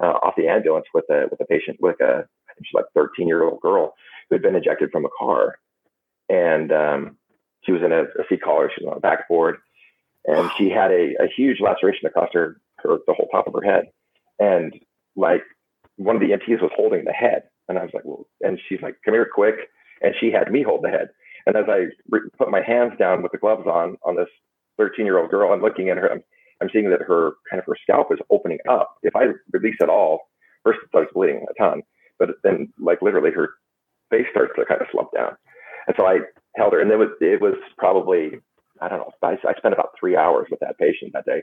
[0.00, 2.86] uh, off the ambulance with a with a patient with a I think she's like
[2.94, 3.94] 13 year old girl
[4.28, 5.58] who had been ejected from a car,
[6.28, 7.16] and um,
[7.64, 9.56] she was in a, a C-collar, she was on a backboard,
[10.26, 13.62] and she had a, a huge laceration across her, her the whole top of her
[13.62, 13.86] head,
[14.38, 14.74] and
[15.16, 15.42] like
[15.96, 18.80] one of the EMTs was holding the head, and I was like, well, and she's
[18.82, 19.56] like, come here quick,
[20.00, 21.08] and she had me hold the head.
[21.48, 24.28] And as I re- put my hands down with the gloves on on this
[24.78, 26.12] 13 year old girl, I'm looking at her.
[26.12, 26.22] I'm,
[26.62, 28.96] I'm seeing that her kind of her scalp is opening up.
[29.02, 30.30] If I release at all,
[30.64, 31.82] first it starts bleeding a ton,
[32.20, 33.50] but then like literally her
[34.10, 35.32] face starts to kind of slump down.
[35.88, 36.20] And so I
[36.56, 38.32] held her, and it was it was probably
[38.82, 39.12] I don't know.
[39.24, 41.42] I, I spent about three hours with that patient that day,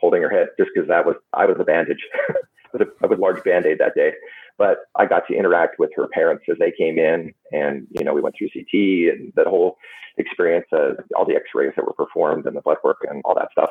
[0.00, 2.04] holding her head just because that was I was the bandage.
[2.72, 4.12] with a, large band aid that day.
[4.56, 8.12] But I got to interact with her parents as they came in, and you know
[8.12, 9.78] we went through CT and that whole
[10.16, 13.50] experience, uh, all the X-rays that were performed and the blood work and all that
[13.52, 13.70] stuff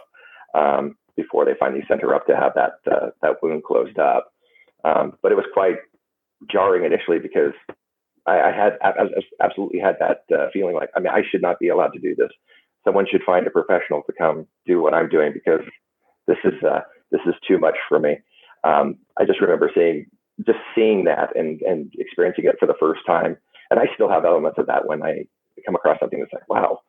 [0.55, 4.31] um, before they finally sent her up to have that uh, that wound closed up.
[4.83, 5.77] Um, but it was quite
[6.49, 7.53] jarring initially because
[8.25, 11.41] I, I had I, I absolutely had that uh, feeling like I mean I should
[11.41, 12.31] not be allowed to do this.
[12.85, 15.61] Someone should find a professional to come do what I'm doing because
[16.27, 16.81] this is uh,
[17.11, 18.17] this is too much for me
[18.67, 20.05] um, I just remember seeing
[20.45, 23.37] just seeing that and and experiencing it for the first time.
[23.69, 25.25] And I still have elements of that when I
[25.65, 26.79] come across something that's like, wow,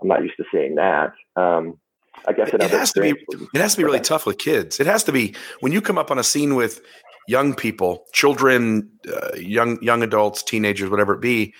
[0.00, 1.12] I'm not used to seeing that.
[1.36, 1.78] Um,
[2.26, 3.10] I guess it has to be.
[3.54, 4.80] It has to be really tough with kids.
[4.80, 6.80] It has to be when you come up on a scene with
[7.28, 11.54] young people, children, uh, young young adults, teenagers, whatever it be.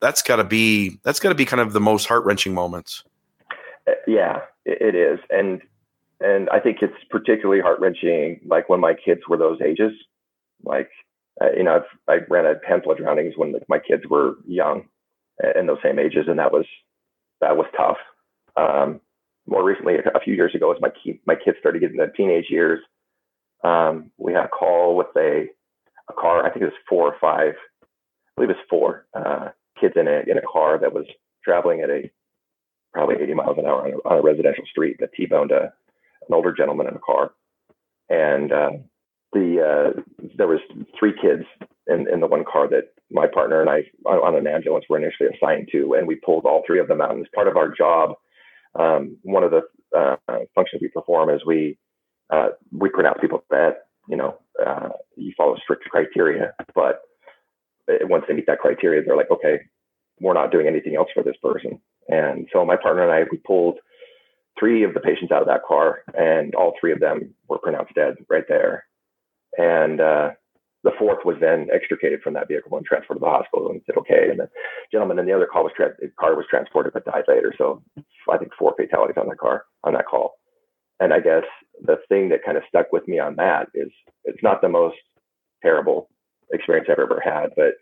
[0.00, 0.98] That's got to be.
[1.02, 3.04] That's got to be kind of the most heart wrenching moments.
[3.88, 5.62] Uh, yeah, it is, and
[6.22, 9.92] and I think it's particularly heart wrenching, like when my kids were those ages.
[10.64, 10.90] Like,
[11.40, 14.84] uh, you know, I've, I ran a handful of drownings when my kids were young,
[15.58, 16.66] in those same ages, and that was
[17.40, 17.96] that was tough.
[18.56, 19.00] Um,
[19.46, 22.46] more recently, a few years ago, as my key, my kids started getting the teenage
[22.48, 22.80] years,
[23.64, 25.46] um, we had a call with a
[26.08, 26.44] a car.
[26.44, 27.54] I think it was four or five.
[27.82, 27.86] I
[28.36, 29.48] believe it was four uh,
[29.80, 31.06] kids in a in a car that was
[31.44, 32.10] traveling at a
[32.92, 35.72] probably 80 miles an hour on a, on a residential street that T-boned a,
[36.28, 37.32] an older gentleman in a car,
[38.08, 38.70] and uh,
[39.32, 40.00] the uh,
[40.36, 40.60] there was
[40.98, 41.44] three kids
[41.86, 45.30] in, in the one car that my partner and I on an ambulance were initially
[45.34, 47.12] assigned to, and we pulled all three of them out.
[47.12, 48.14] And as part of our job,
[48.78, 49.62] um, one of the
[49.96, 50.16] uh,
[50.54, 51.78] functions we perform is we
[52.30, 57.02] uh, we pronounce people that you know uh, you follow strict criteria, but
[58.02, 59.58] once they meet that criteria, they're like, okay,
[60.20, 61.80] we're not doing anything else for this person.
[62.08, 63.78] And so my partner and I we pulled
[64.62, 67.94] three of the patients out of that car, and all three of them were pronounced
[67.94, 68.84] dead right there.
[69.58, 70.30] And uh,
[70.84, 73.96] the fourth was then extricated from that vehicle and transported to the hospital and said
[73.98, 74.28] okay.
[74.30, 74.48] And the
[74.92, 77.52] gentleman in the other car was tra- car was transported but died later.
[77.58, 77.82] So
[78.30, 80.34] I think four fatalities on that car on that call.
[81.00, 81.42] And I guess
[81.80, 83.90] the thing that kind of stuck with me on that is
[84.24, 84.96] it's not the most
[85.60, 86.08] terrible
[86.52, 87.74] experience I've ever had, but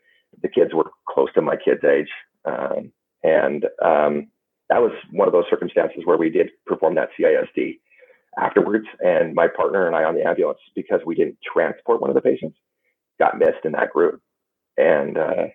[0.43, 2.09] the kids were close to my kid's age,
[2.47, 4.29] um, and um,
[4.71, 7.79] that was one of those circumstances where we did perform that CISD
[8.39, 8.87] afterwards.
[9.01, 12.23] And my partner and I on the ambulance, because we didn't transport one of the
[12.23, 12.57] patients,
[13.19, 14.23] got missed in that group.
[14.79, 15.47] And uh,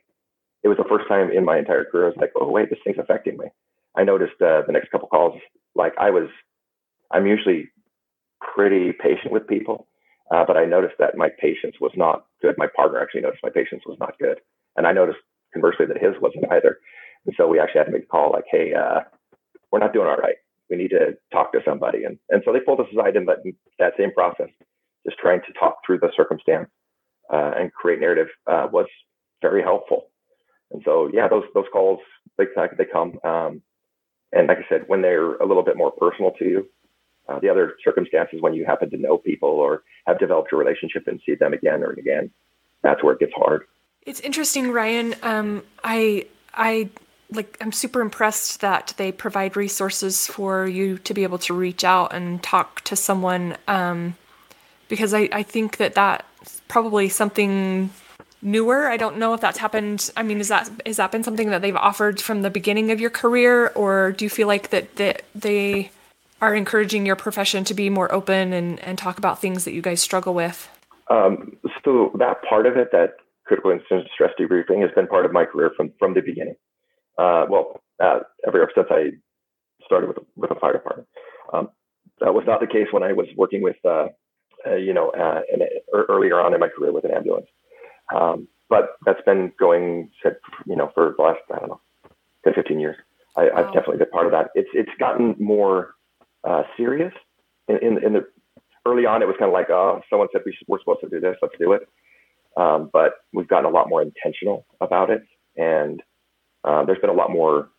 [0.64, 2.80] it was the first time in my entire career I was like, oh wait, this
[2.84, 3.48] thing's affecting me.
[3.98, 5.40] I noticed uh, the next couple calls,
[5.74, 6.28] like I was,
[7.12, 7.70] I'm usually
[8.42, 9.88] pretty patient with people,
[10.32, 12.56] uh, but I noticed that my patience was not good.
[12.58, 14.40] My partner actually noticed my patience was not good,
[14.76, 15.20] and I noticed
[15.54, 16.80] conversely that his wasn't either.
[17.26, 19.02] And so we actually had to make a call like, hey, uh,
[19.72, 20.36] we're not doing all right.
[20.70, 22.04] We need to talk to somebody.
[22.04, 24.50] And and so they pulled us aside in that, same process,
[25.06, 26.70] just trying to talk through the circumstance
[27.32, 28.88] uh, and create narrative uh, was
[29.42, 30.08] very helpful.
[30.72, 32.00] And so, yeah, those those calls
[32.38, 32.46] they
[32.78, 33.20] they come.
[33.24, 33.62] Um,
[34.32, 36.70] and like I said, when they're a little bit more personal to you,
[37.30, 41.08] uh, the other circumstances when you happen to know people or have developed a relationship
[41.08, 42.32] and see them again and again,
[42.84, 43.66] that's where it gets hard.
[44.06, 45.16] It's interesting, Ryan.
[45.24, 46.90] Um, I I
[47.32, 51.84] like I'm super impressed that they provide resources for you to be able to reach
[51.84, 54.16] out and talk to someone um,
[54.88, 57.90] because I, I think that that's probably something
[58.42, 58.88] newer.
[58.88, 60.12] I don't know if that's happened.
[60.16, 63.02] I mean, is that is that been something that they've offered from the beginning of
[63.02, 65.92] your career, or do you feel like that that they
[66.42, 69.82] are encouraging your profession to be more open and and talk about things that you
[69.82, 70.70] guys struggle with?
[71.10, 75.32] Um, so that part of it, that critical incident stress debriefing, has been part of
[75.32, 76.56] my career from from the beginning.
[77.18, 79.12] Uh, well, uh, ever since I
[79.86, 81.08] started with with a fire department.
[81.54, 81.70] Um,
[82.22, 84.08] that was not the case when I was working with uh,
[84.68, 85.42] uh, you know, uh,
[85.94, 87.48] earlier on in my career with an ambulance.
[88.14, 90.10] Um, but that's been going,
[90.66, 91.82] you know, for the last, I don't know,
[92.46, 92.96] 10, 15 years.
[93.38, 94.50] I, have definitely been part of that.
[94.56, 95.96] It's, it's gotten more
[96.44, 97.14] uh, serious
[97.68, 98.26] in, in, in, the
[98.86, 99.22] early on.
[99.22, 101.54] It was kind of like, oh, someone said we we're supposed to do this, let's
[101.60, 101.88] do it.
[102.58, 105.24] Um, but we've gotten a lot more intentional about it.
[105.58, 106.02] And
[106.66, 107.70] uh, there's been a lot more,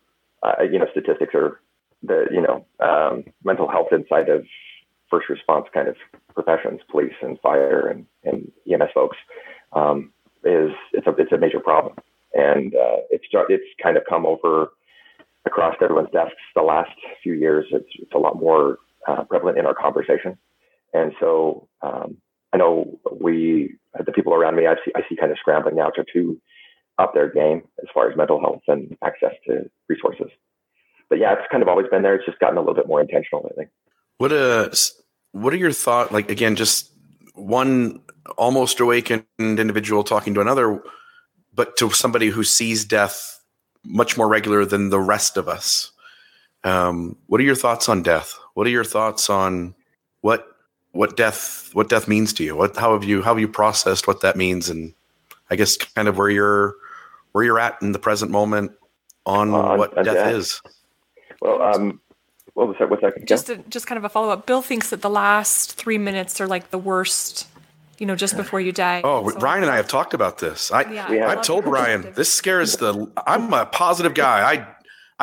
[0.42, 1.60] uh, you know, statistics or
[2.02, 4.44] the, you know, um, mental health inside of
[5.10, 5.96] first response kind of
[6.34, 9.16] professions, police and fire and, and EMS folks,
[9.72, 10.12] um,
[10.44, 11.94] is it's a it's a major problem,
[12.34, 14.68] and uh, it's it's kind of come over
[15.44, 16.90] across everyone's desks the last
[17.22, 17.66] few years.
[17.72, 20.38] It's it's a lot more uh, prevalent in our conversation,
[20.92, 22.18] and so um,
[22.52, 25.90] I know we the people around me I see I see kind of scrambling now
[25.90, 26.40] to to
[26.98, 30.28] up their game as far as mental health and access to resources.
[31.08, 32.14] But yeah, it's kind of always been there.
[32.14, 33.70] It's just gotten a little bit more intentional, I think.
[34.18, 34.74] What a
[35.32, 36.12] what are your thoughts?
[36.12, 36.90] Like again, just
[37.34, 38.00] one
[38.38, 40.82] almost awakened individual talking to another,
[41.54, 43.40] but to somebody who sees death
[43.84, 45.92] much more regular than the rest of us.
[46.64, 48.36] Um, what are your thoughts on death?
[48.54, 49.74] What are your thoughts on
[50.22, 50.48] what
[50.92, 52.56] what death what death means to you?
[52.56, 54.94] What how have you how have you processed what that means, and
[55.50, 56.74] I guess kind of where you're
[57.36, 58.72] where you're at in the present moment
[59.26, 60.62] on uh, what death, death, is.
[61.42, 62.00] Well, um,
[62.54, 62.88] what was that?
[62.88, 63.26] What's that?
[63.26, 64.46] Just a, just kind of a follow up.
[64.46, 67.46] Bill thinks that the last three minutes are like the worst.
[67.98, 69.02] You know, just before you die.
[69.04, 70.72] Oh, so, Ryan and I have talked about this.
[70.72, 73.12] I yeah, I've told Ryan this scares the.
[73.26, 74.54] I'm a positive guy.
[74.54, 74.66] I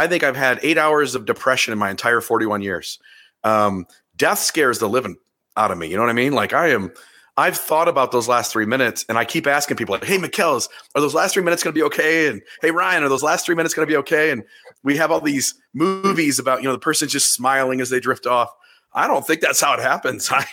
[0.04, 3.00] I think I've had eight hours of depression in my entire 41 years.
[3.44, 5.16] Um, death scares the living
[5.58, 5.88] out of me.
[5.88, 6.34] You know what I mean?
[6.34, 6.92] Like I am.
[7.36, 10.70] I've thought about those last three minutes, and I keep asking people, like, "Hey, McKells,
[10.94, 13.46] are those last three minutes going to be okay?" And "Hey, Ryan, are those last
[13.46, 14.44] three minutes going to be okay?" And
[14.84, 18.28] we have all these movies about you know the person just smiling as they drift
[18.28, 18.54] off.
[18.94, 20.30] I don't think that's how it happens.
[20.32, 20.46] I,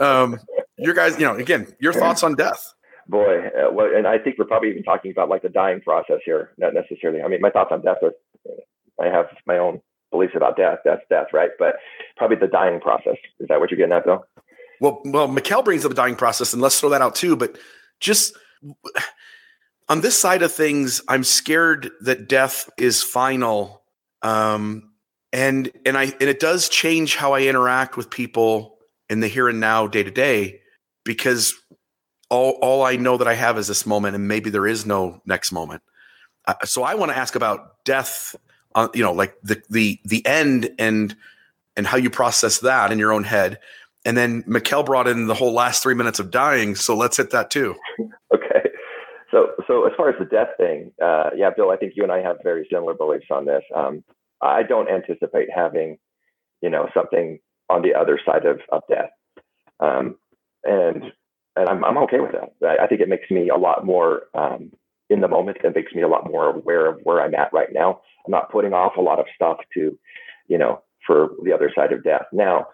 [0.00, 0.38] um,
[0.76, 2.74] your guys, you know, again, your thoughts on death.
[3.08, 6.18] Boy, uh, well, and I think we're probably even talking about like the dying process
[6.24, 7.22] here, not necessarily.
[7.22, 8.12] I mean, my thoughts on death are,
[9.00, 10.80] I have my own beliefs about death.
[10.84, 11.50] That's death, right?
[11.58, 11.76] But
[12.16, 13.16] probably the dying process.
[13.40, 14.24] Is that what you're getting at, though?
[14.80, 17.36] Well, well, Mikkel brings up the dying process, and let's throw that out too.
[17.36, 17.58] But
[18.00, 18.36] just
[19.88, 23.82] on this side of things, I'm scared that death is final,
[24.22, 24.90] um,
[25.32, 28.78] and and I and it does change how I interact with people
[29.10, 30.60] in the here and now, day to day,
[31.04, 31.54] because
[32.30, 35.20] all all I know that I have is this moment, and maybe there is no
[35.26, 35.82] next moment.
[36.46, 38.34] Uh, so I want to ask about death,
[38.74, 41.14] uh, you know, like the the the end and
[41.76, 43.58] and how you process that in your own head.
[44.04, 46.74] And then Mikkel brought in the whole last three minutes of dying.
[46.74, 47.74] So let's hit that too.
[48.34, 48.70] okay.
[49.30, 52.12] So, so as far as the death thing, uh, yeah, Bill, I think you and
[52.12, 53.62] I have very similar beliefs on this.
[53.74, 54.04] Um,
[54.40, 55.98] I don't anticipate having,
[56.62, 57.38] you know, something
[57.68, 59.10] on the other side of, of death.
[59.80, 60.16] Um,
[60.64, 61.04] and
[61.56, 62.78] and I'm, I'm okay with that.
[62.80, 64.70] I, think it makes me a lot more um,
[65.10, 65.58] in the moment.
[65.64, 68.00] It makes me a lot more aware of where I'm at right now.
[68.24, 69.98] I'm not putting off a lot of stuff to,
[70.46, 72.26] you know, for the other side of death.
[72.32, 72.66] Now,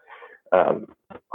[0.53, 0.87] um,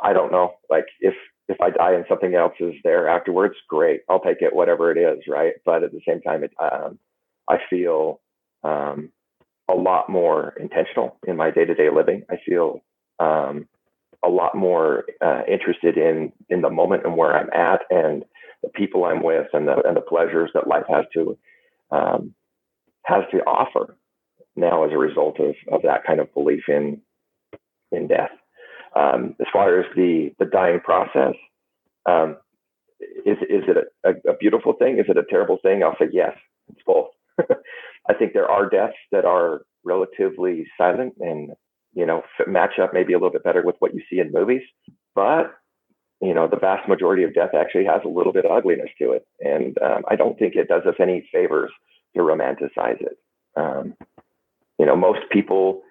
[0.04, 1.14] I don't know, like if
[1.48, 4.98] if I die and something else is there afterwards, great, I'll take it, whatever it
[5.00, 5.54] is, right?
[5.66, 7.00] But at the same time, it, um,
[7.50, 8.22] I feel
[8.64, 9.12] um,
[9.70, 12.24] a lot more intentional in my day to day living.
[12.30, 12.82] I feel
[13.20, 13.68] um,
[14.24, 18.26] a lot more uh, interested in in the moment and where I'm at and
[18.64, 21.38] the people I'm with and the and the pleasures that life has to
[21.92, 22.34] um,
[23.06, 23.96] has to offer
[24.56, 27.02] now as a result of of that kind of belief in
[27.92, 28.32] in death.
[28.96, 31.36] Um, as far as the the dying process,
[32.06, 32.38] um,
[33.00, 35.00] is is it a, a, beautiful thing?
[35.00, 35.84] Is it a terrible thing?
[35.84, 36.36] I'll say yes.
[36.70, 37.10] It's both.
[38.10, 41.52] I think there are deaths that are relatively silent and
[41.94, 44.64] you know match up maybe a little bit better with what you see in movies,
[45.16, 45.54] but
[46.22, 49.12] you know the vast majority of death actually has a little bit of ugliness to
[49.12, 51.72] it, and um, I don't think it does us any favors
[52.16, 53.18] to romanticize it.
[53.56, 53.96] Um,
[54.78, 55.82] you know, most people,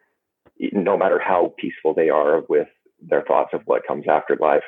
[0.59, 2.69] no matter how peaceful they are with
[3.01, 4.65] their thoughts of what comes after life,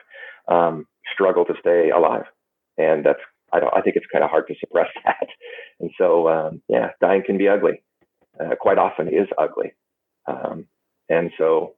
[0.48, 2.24] um, struggle to stay alive,
[2.78, 3.20] and that's
[3.52, 5.28] I I think it's kind of hard to suppress that,
[5.80, 7.82] and so um, yeah, dying can be ugly.
[8.38, 9.72] Uh, quite often is ugly,
[10.26, 10.66] um,
[11.08, 11.74] and so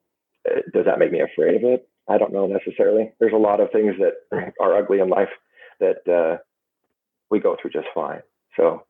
[0.49, 1.89] uh, does that make me afraid of it?
[2.09, 3.13] I don't know necessarily.
[3.21, 5.31] There's a lot of things that are ugly in life
[5.81, 6.39] that uh,
[7.31, 8.21] we go through just fine.
[8.57, 8.85] So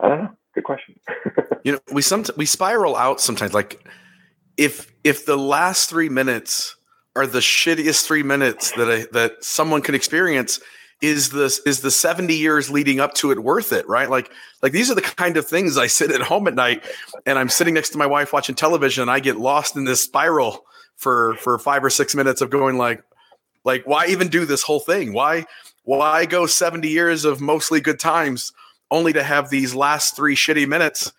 [0.00, 0.30] I don't know.
[0.54, 0.98] Good question.
[1.64, 3.54] you know, we some we spiral out sometimes.
[3.54, 3.86] Like
[4.56, 6.76] if if the last three minutes
[7.18, 10.60] are the shittiest three minutes that I, that someone can experience,
[11.00, 14.10] is this is the 70 years leading up to it worth it right?
[14.10, 14.30] Like
[14.62, 16.84] like these are the kind of things i sit at home at night
[17.24, 20.00] and i'm sitting next to my wife watching television and i get lost in this
[20.00, 20.64] spiral
[20.96, 23.02] for for five or six minutes of going like
[23.64, 25.12] like why even do this whole thing?
[25.12, 25.44] Why
[25.84, 28.52] why go 70 years of mostly good times
[28.90, 31.12] only to have these last three shitty minutes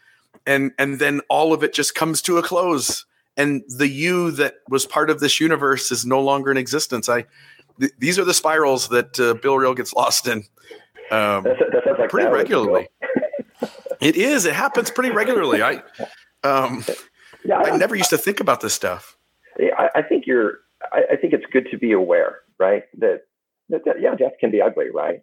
[0.46, 3.06] and and then all of it just comes to a close
[3.40, 7.26] and the you that was part of this universe is no longer in existence i
[7.80, 10.44] th- these are the spirals that uh, bill Real gets lost in
[11.12, 12.88] um, that, that like pretty regularly
[14.02, 15.82] it is it happens pretty regularly i
[16.44, 16.84] um
[17.46, 19.18] yeah, I never used to think about this stuff.
[19.60, 20.60] I, I think you're.
[20.92, 22.84] I, I, think it's good to be aware, right?
[22.98, 23.22] That,
[23.70, 25.22] that, that yeah, death can be ugly, right?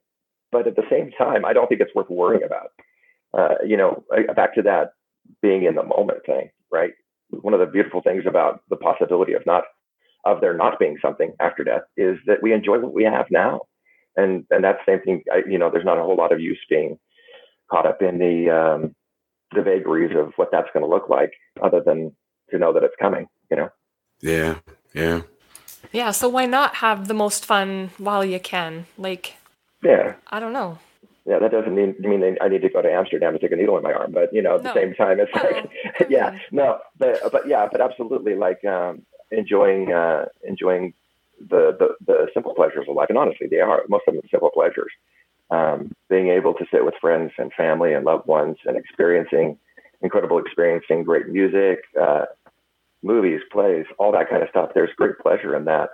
[0.53, 2.71] But at the same time, I don't think it's worth worrying about.
[3.37, 4.05] Uh, you know,
[4.35, 4.93] back to that
[5.43, 6.93] being in the moment thing, right?
[7.31, 9.65] One of the beautiful things about the possibility of not
[10.25, 13.63] of there not being something after death is that we enjoy what we have now,
[14.17, 15.23] and and that same thing.
[15.33, 16.99] I, you know, there's not a whole lot of use being
[17.71, 18.95] caught up in the um,
[19.55, 22.15] the vagaries of what that's going to look like, other than
[22.51, 23.27] to know that it's coming.
[23.51, 23.69] You know.
[24.21, 24.59] Yeah,
[24.95, 25.23] yeah.
[25.93, 28.87] Yeah, so why not have the most fun while you can?
[28.99, 29.35] Like,
[29.83, 30.15] yeah.
[30.29, 30.79] I don't know.
[31.27, 33.77] Yeah, that doesn't mean mean I need to go to Amsterdam and take a needle
[33.77, 34.73] in my arm, but you know, at no.
[34.73, 39.03] the same time, it's like, yeah, no, but but yeah, but absolutely, like um,
[39.33, 40.95] enjoying uh, enjoying
[41.41, 44.51] the, the the simple pleasures of life, and honestly, they are most of them simple
[44.51, 44.93] pleasures.
[45.51, 49.59] Um, being able to sit with friends and family and loved ones and experiencing
[50.03, 52.27] incredible experiencing great music, uh,
[53.03, 54.71] movies, plays, all that kind of stuff.
[54.75, 55.91] There's great pleasure in that.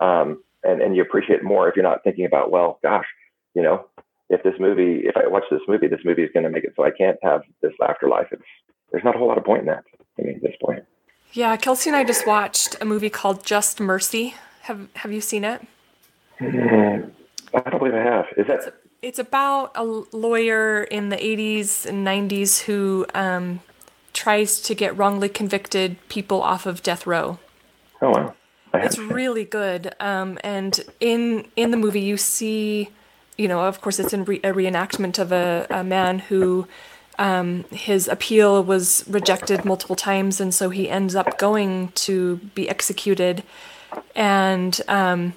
[0.00, 3.06] Um, and, and you appreciate more if you're not thinking about, well, gosh,
[3.54, 3.86] you know,
[4.30, 6.72] if this movie, if I watch this movie, this movie is going to make it
[6.76, 8.28] so I can't have this afterlife.
[8.30, 8.42] It's,
[8.90, 9.84] there's not a whole lot of point in that.
[10.18, 10.84] I mean, at this point.
[11.32, 14.34] Yeah, Kelsey and I just watched a movie called Just Mercy.
[14.62, 15.62] Have Have you seen it?
[16.40, 17.10] Mm,
[17.54, 18.26] I don't believe I have.
[18.36, 18.56] Is that?
[18.56, 18.68] It's,
[19.02, 23.60] it's about a lawyer in the 80s and 90s who um,
[24.12, 27.38] tries to get wrongly convicted people off of death row.
[28.00, 28.34] Oh wow.
[28.74, 29.94] It's really good.
[30.00, 32.90] Um, and in in the movie, you see,
[33.38, 36.66] you know, of course, it's re- a reenactment of a, a man who
[37.18, 42.68] um, his appeal was rejected multiple times, and so he ends up going to be
[42.68, 43.44] executed.
[44.14, 45.34] And um,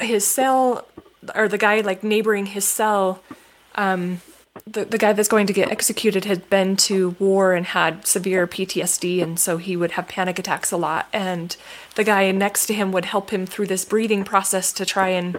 [0.00, 0.86] his cell,
[1.34, 3.22] or the guy like neighboring his cell,
[3.74, 4.22] um,
[4.66, 8.46] the, the guy that's going to get executed had been to war and had severe
[8.46, 11.08] PTSD, and so he would have panic attacks a lot.
[11.12, 11.56] And
[11.94, 15.38] the guy next to him would help him through this breathing process to try and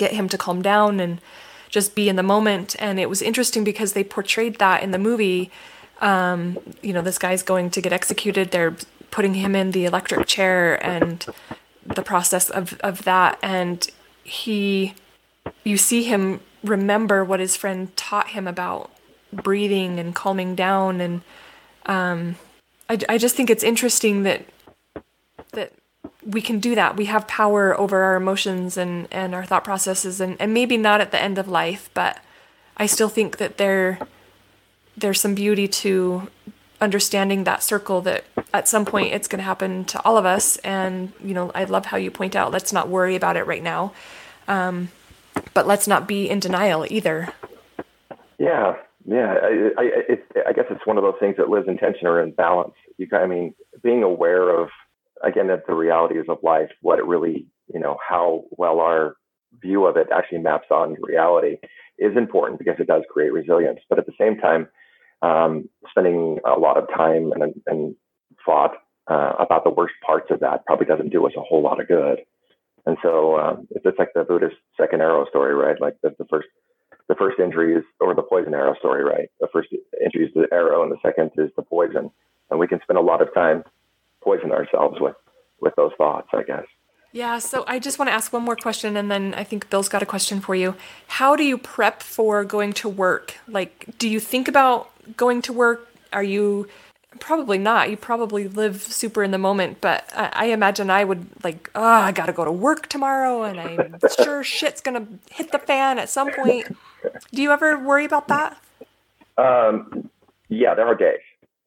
[0.00, 1.20] get him to calm down and
[1.68, 2.74] just be in the moment.
[2.78, 5.50] And it was interesting because they portrayed that in the movie.
[6.00, 8.50] Um, you know, this guy's going to get executed.
[8.50, 8.76] They're
[9.10, 11.24] putting him in the electric chair and
[11.84, 13.38] the process of, of that.
[13.42, 13.86] And
[14.24, 14.94] he,
[15.62, 18.90] you see him remember what his friend taught him about
[19.32, 21.00] breathing and calming down.
[21.00, 21.22] And
[21.86, 22.36] um,
[22.88, 24.42] I, I just think it's interesting that
[25.52, 25.72] that
[26.24, 26.96] we can do that.
[26.96, 31.00] We have power over our emotions and, and our thought processes and, and maybe not
[31.00, 32.18] at the end of life, but
[32.76, 33.98] I still think that there
[34.96, 36.28] there's some beauty to
[36.80, 40.56] understanding that circle that at some point it's going to happen to all of us.
[40.58, 43.62] And you know i love how you point out let's not worry about it right
[43.62, 43.92] now.
[44.48, 44.90] Um,
[45.54, 47.32] but let's not be in denial either.
[48.38, 49.34] Yeah yeah.
[49.42, 50.18] I, I,
[50.48, 52.74] I guess it's one of those things that lives in tension or in balance.
[52.98, 54.68] You i mean being aware of
[55.24, 59.16] again, that the realities of life, what it really, you know, how well our
[59.60, 61.56] view of it actually maps on reality
[61.98, 63.80] is important because it does create resilience.
[63.88, 64.68] But at the same time,
[65.22, 67.94] um, spending a lot of time and, and
[68.44, 68.72] thought
[69.10, 71.88] uh, about the worst parts of that probably doesn't do us a whole lot of
[71.88, 72.20] good.
[72.86, 75.78] And so um, it's like the Buddhist second arrow story, right?
[75.80, 76.48] Like the, the first
[77.08, 79.28] the first injury is or the poison arrow story, right?
[79.40, 79.68] The first
[80.02, 82.10] injury is the arrow and the second is the poison.
[82.50, 83.64] And we can spend a lot of time
[84.22, 85.16] poison ourselves with
[85.60, 86.64] with those thoughts, I guess.
[87.12, 89.88] Yeah, so I just want to ask one more question and then I think Bill's
[89.88, 90.76] got a question for you.
[91.08, 93.36] How do you prep for going to work?
[93.48, 95.88] Like, do you think about going to work?
[96.12, 96.68] Are you
[97.18, 97.90] probably not?
[97.90, 101.82] You probably live super in the moment, but I, I imagine I would like, oh,
[101.82, 105.58] I got to go to work tomorrow and I'm sure shit's going to hit the
[105.58, 106.76] fan at some point.
[107.32, 108.56] Do you ever worry about that?
[109.36, 110.08] Um,
[110.48, 111.18] yeah, there are days,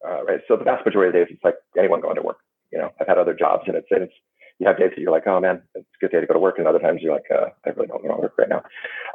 [0.08, 0.40] uh, right?
[0.48, 2.38] So the vast majority of days, it's like anyone going to work
[2.74, 4.12] you know, I've had other jobs and it's, it's,
[4.58, 6.40] you have days that you're like, oh man, it's a good day to go to
[6.40, 6.58] work.
[6.58, 8.62] And other times you're like, uh, I really don't want to work right now.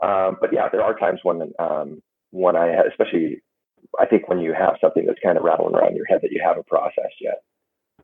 [0.01, 2.01] Um, but yeah, there are times when, um,
[2.32, 3.41] when I, especially,
[3.99, 6.41] I think when you have something that's kind of rattling around your head that you
[6.43, 7.41] haven't processed yet,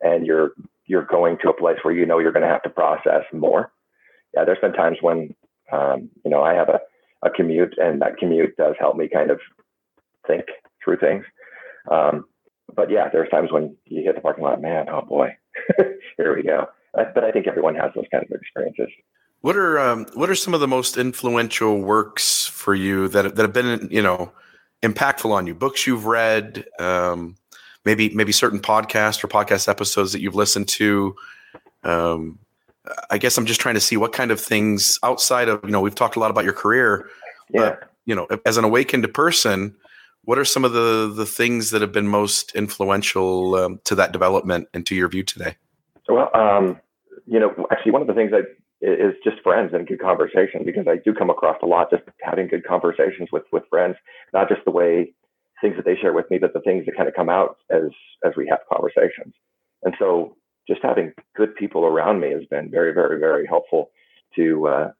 [0.01, 0.51] and you're
[0.87, 3.71] you're going to a place where you know you're going to have to process more.
[4.33, 5.33] Yeah, there's been times when,
[5.71, 6.79] um, you know, I have a,
[7.23, 9.39] a commute, and that commute does help me kind of
[10.27, 10.45] think
[10.83, 11.25] through things.
[11.91, 12.25] Um,
[12.75, 15.35] but yeah, there's times when you hit the parking lot, man, oh boy,
[16.17, 16.67] here we go.
[16.93, 18.87] But I think everyone has those kinds of experiences.
[19.41, 23.41] What are um, what are some of the most influential works for you that that
[23.41, 24.31] have been you know
[24.81, 25.53] impactful on you?
[25.53, 27.35] Books you've read, um,
[27.83, 31.15] maybe maybe certain podcasts or podcast episodes that you've listened to.
[31.83, 32.39] Um,
[33.09, 35.81] I guess I'm just trying to see what kind of things outside of you know
[35.81, 37.09] we've talked a lot about your career,
[37.51, 37.61] yeah.
[37.61, 39.75] but you know as an awakened person,
[40.25, 44.11] what are some of the the things that have been most influential um, to that
[44.11, 45.55] development and to your view today?
[46.09, 46.79] Well, um,
[47.25, 48.43] you know, actually, one of the things that
[48.81, 52.47] is just friends and good conversation because I do come across a lot just having
[52.47, 53.95] good conversations with with friends,
[54.33, 55.13] not just the way
[55.61, 57.89] things that they share with me, but the things that kind of come out as
[58.25, 59.33] as we have conversations.
[59.83, 60.35] And so,
[60.67, 63.91] just having good people around me has been very, very, very helpful
[64.35, 64.91] to uh,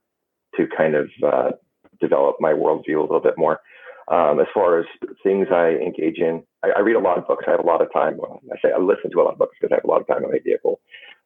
[0.55, 1.51] to kind of uh,
[1.99, 3.59] develop my worldview a little bit more.
[4.07, 4.85] Um, as far as
[5.23, 7.45] things I engage in, I, I, read a lot of books.
[7.47, 8.17] I have a lot of time.
[8.17, 10.01] Well, I say I listen to a lot of books because I have a lot
[10.01, 10.79] of time in my vehicle.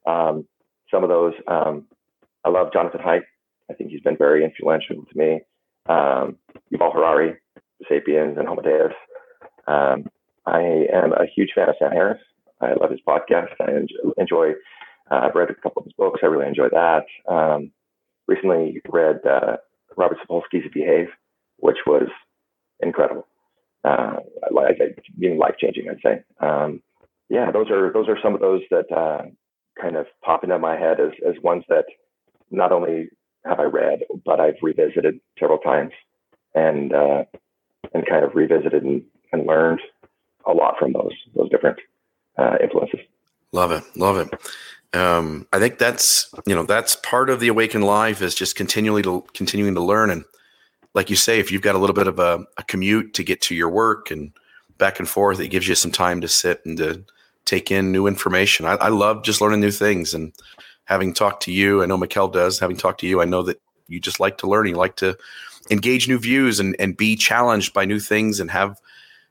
[0.07, 0.47] Um,
[0.89, 1.87] some of those, um,
[2.45, 3.23] I love Jonathan Haidt.
[3.69, 5.41] I think he's been very influential to me.
[5.87, 6.37] Um,
[6.73, 7.35] Yuval Harari,
[7.89, 8.93] Sapiens, and Homo Deus.
[9.67, 10.09] Um,
[10.45, 10.61] I
[10.93, 12.21] am a huge fan of Sam Harris.
[12.61, 13.49] I love his podcast.
[13.59, 13.71] I
[14.17, 14.51] enjoy.
[15.11, 16.21] Uh, I've read a couple of his books.
[16.23, 17.05] I really enjoy that.
[17.27, 17.71] Um,
[18.27, 19.57] recently read uh,
[19.97, 21.07] Robert Sapolsky's Behave,
[21.57, 22.07] which was
[22.81, 23.27] incredible.
[23.83, 24.71] Uh, I,
[25.17, 26.23] being life changing, I'd say.
[26.39, 26.81] Um,
[27.29, 29.23] yeah, those are those are some of those that uh,
[29.79, 31.85] kind of pop into my head as as ones that
[32.51, 33.09] not only
[33.45, 35.91] have I read, but I've revisited several times
[36.55, 37.23] and uh,
[37.93, 39.81] and kind of revisited and, and learned
[40.45, 41.79] a lot from those those different
[42.37, 42.99] uh, influences.
[43.51, 44.97] Love it, love it.
[44.97, 49.03] Um, I think that's you know that's part of the awakened life is just continually
[49.03, 50.25] to continuing to learn and
[50.93, 53.41] like you say, if you've got a little bit of a, a, commute to get
[53.41, 54.31] to your work and
[54.77, 57.03] back and forth, it gives you some time to sit and to
[57.45, 58.65] take in new information.
[58.65, 60.33] I, I love just learning new things and
[60.85, 61.83] having talked to you.
[61.83, 62.59] I know Mikkel does.
[62.59, 64.67] Having talked to you, I know that you just like to learn.
[64.67, 65.17] You like to
[65.69, 68.79] engage new views and, and be challenged by new things and have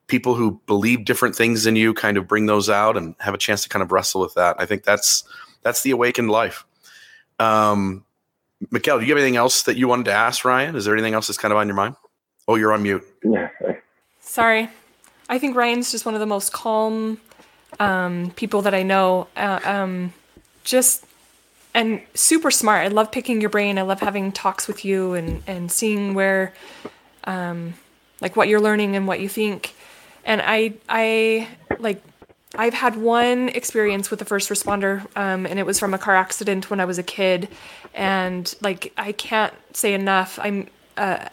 [0.06, 3.38] people who believe different things than you kind of bring those out and have a
[3.38, 4.56] chance to kind of wrestle with that.
[4.58, 5.24] I think that's
[5.62, 6.64] that's the awakened life.
[7.38, 8.04] Um,
[8.66, 10.74] Mikkel, do you have anything else that you wanted to ask Ryan?
[10.76, 11.94] Is there anything else that's kind of on your mind?
[12.46, 13.04] Oh, you're on mute.
[13.22, 13.48] Yeah.
[14.20, 14.68] Sorry.
[15.28, 17.18] I think Ryan's just one of the most calm
[17.78, 19.28] um, people that I know.
[19.36, 20.12] Uh, um,
[20.64, 21.04] just
[21.74, 22.84] and super smart.
[22.84, 23.78] I love picking your brain.
[23.78, 26.52] I love having talks with you and and seeing where,
[27.24, 27.74] um,
[28.20, 29.74] like what you're learning and what you think.
[30.24, 31.48] And I I
[31.78, 32.02] like
[32.56, 36.16] I've had one experience with a first responder, um, and it was from a car
[36.16, 37.48] accident when I was a kid.
[37.98, 40.38] And like, I can't say enough.
[40.40, 41.28] I'm uh,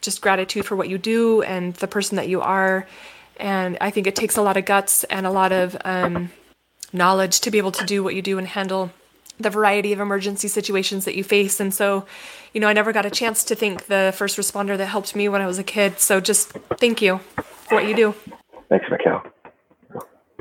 [0.00, 2.88] just gratitude for what you do and the person that you are.
[3.36, 6.30] And I think it takes a lot of guts and a lot of um,
[6.94, 8.92] knowledge to be able to do what you do and handle
[9.38, 11.60] the variety of emergency situations that you face.
[11.60, 12.06] And so,
[12.54, 15.28] you know, I never got a chance to thank the first responder that helped me
[15.28, 16.00] when I was a kid.
[16.00, 18.14] So just thank you for what you do.
[18.70, 19.30] Thanks, Mikkel.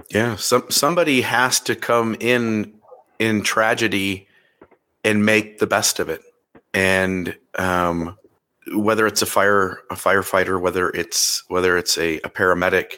[0.09, 2.75] Yeah, some somebody has to come in
[3.19, 4.29] in tragedy
[5.03, 6.21] and make the best of it.
[6.73, 8.17] And um,
[8.73, 12.97] whether it's a fire a firefighter, whether it's whether it's a, a paramedic,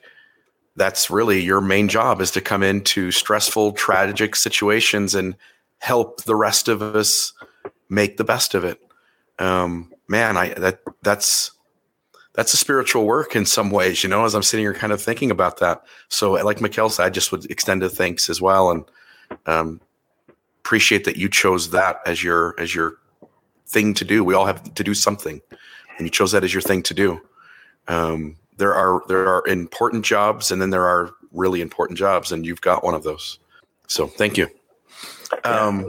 [0.76, 5.36] that's really your main job is to come into stressful, tragic situations and
[5.80, 7.34] help the rest of us
[7.90, 8.80] make the best of it.
[9.40, 11.52] Um, man, I that that's
[12.34, 15.02] that's a spiritual work in some ways, you know, as I'm sitting here kind of
[15.02, 15.84] thinking about that.
[16.10, 18.72] So like Mikkel said, I just would extend a thanks as well.
[18.72, 18.86] And,
[19.46, 19.80] um,
[20.66, 22.96] appreciate that you chose that as your, as your
[23.68, 24.24] thing to do.
[24.24, 25.40] We all have to do something
[25.98, 27.22] and you chose that as your thing to do.
[27.88, 32.48] Um, there are, there are important jobs and then there are really important jobs and
[32.48, 33.38] you've got one of those.
[33.88, 34.48] So thank you.
[35.44, 35.88] Um,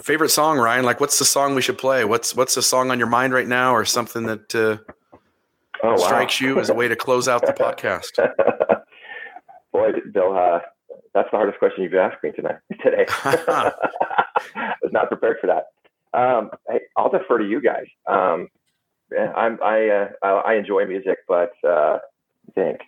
[0.00, 2.04] favorite song, Ryan, like what's the song we should play?
[2.04, 4.78] What's, what's the song on your mind right now or something that, uh,
[5.82, 5.96] oh, wow.
[5.96, 8.14] strikes you as a way to close out the podcast?
[9.72, 10.60] Boy, Bill, uh,
[11.14, 13.06] that's the hardest question you've asked me tonight today.
[13.08, 13.72] I
[14.82, 15.66] was not prepared for that.
[16.12, 17.86] Um, hey, I'll defer to you guys.
[18.06, 18.48] Um,
[19.36, 21.98] I'm, I, uh, I enjoy music, but uh,
[22.48, 22.80] I think,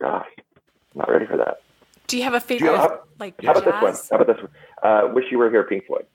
[0.00, 1.58] gosh, I'm not ready for that.
[2.06, 2.70] Do you have a favorite?
[2.70, 3.72] You how, like how about jazz?
[3.72, 4.18] this one?
[4.18, 4.52] How about this one?
[4.82, 6.06] Uh, Wish You Were Here, Pink Floyd.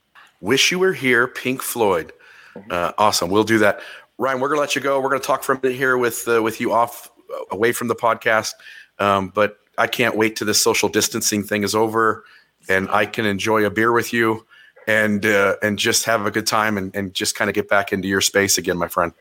[0.41, 2.13] Wish You Were Here, Pink Floyd.
[2.55, 2.71] Mm-hmm.
[2.71, 3.29] Uh, awesome.
[3.29, 3.81] We'll do that.
[4.17, 4.99] Ryan, we're gonna let you go.
[4.99, 7.87] We're gonna talk for a minute here with uh, with you off uh, away from
[7.87, 8.53] the podcast.
[8.99, 12.25] Um, but I can't wait till this social distancing thing is over,
[12.67, 14.45] and I can enjoy a beer with you,
[14.87, 17.91] and uh, and just have a good time, and, and just kind of get back
[17.91, 19.13] into your space again, my friend.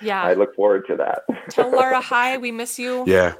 [0.00, 1.22] Yeah, I look forward to that.
[1.50, 2.36] Tell Laura hi.
[2.38, 3.04] We miss you.
[3.06, 3.34] Yeah,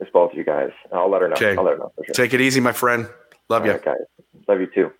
[0.00, 0.70] miss both of you guys.
[0.90, 1.34] I'll let her know.
[1.34, 1.54] Okay.
[1.54, 2.14] I'll let her know sure.
[2.14, 3.08] Take it easy, my friend.
[3.48, 3.98] Love All you, right, guys.
[4.48, 4.90] Love you too.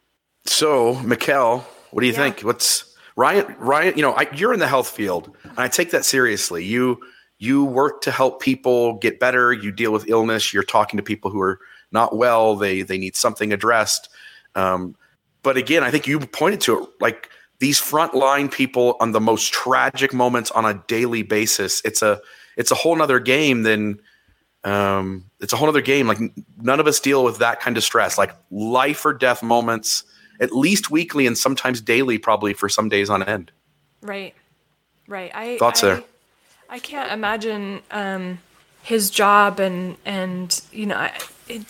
[0.44, 2.18] So, Mikkel, what do you yeah.
[2.18, 2.40] think?
[2.42, 6.04] What's Ryan, Ryan, you know, I, you're in the health field, and I take that
[6.04, 6.64] seriously.
[6.64, 7.00] You
[7.38, 9.52] you work to help people get better.
[9.52, 10.52] You deal with illness.
[10.52, 11.60] You're talking to people who are
[11.92, 12.56] not well.
[12.56, 14.08] They they need something addressed.
[14.54, 14.96] Um,
[15.42, 19.52] but again, I think you pointed to it like these frontline people on the most
[19.52, 21.82] tragic moments on a daily basis.
[21.84, 22.20] It's a
[22.56, 24.00] it's a whole nother game than
[24.64, 26.06] um, it's a whole other game.
[26.08, 26.18] Like
[26.60, 30.04] none of us deal with that kind of stress, like life or death moments
[30.40, 33.52] at least weekly and sometimes daily, probably for some days on end.
[34.02, 34.34] Right,
[35.08, 35.30] right.
[35.34, 36.04] I thoughts I, there.
[36.68, 38.38] I can't imagine um,
[38.82, 41.12] his job and and you know I,
[41.48, 41.62] it,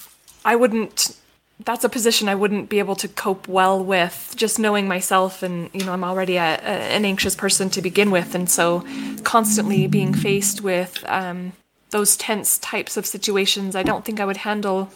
[0.45, 1.17] I wouldn't.
[1.65, 4.35] That's a position I wouldn't be able to cope well with.
[4.37, 8.11] Just knowing myself, and you know, I'm already a, a, an anxious person to begin
[8.11, 8.85] with, and so
[9.25, 11.53] constantly being faced with um,
[11.91, 14.91] those tense types of situations, I don't think I would handle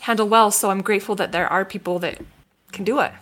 [0.00, 0.50] handle well.
[0.50, 2.20] So I'm grateful that there are people that
[2.72, 3.12] can do it.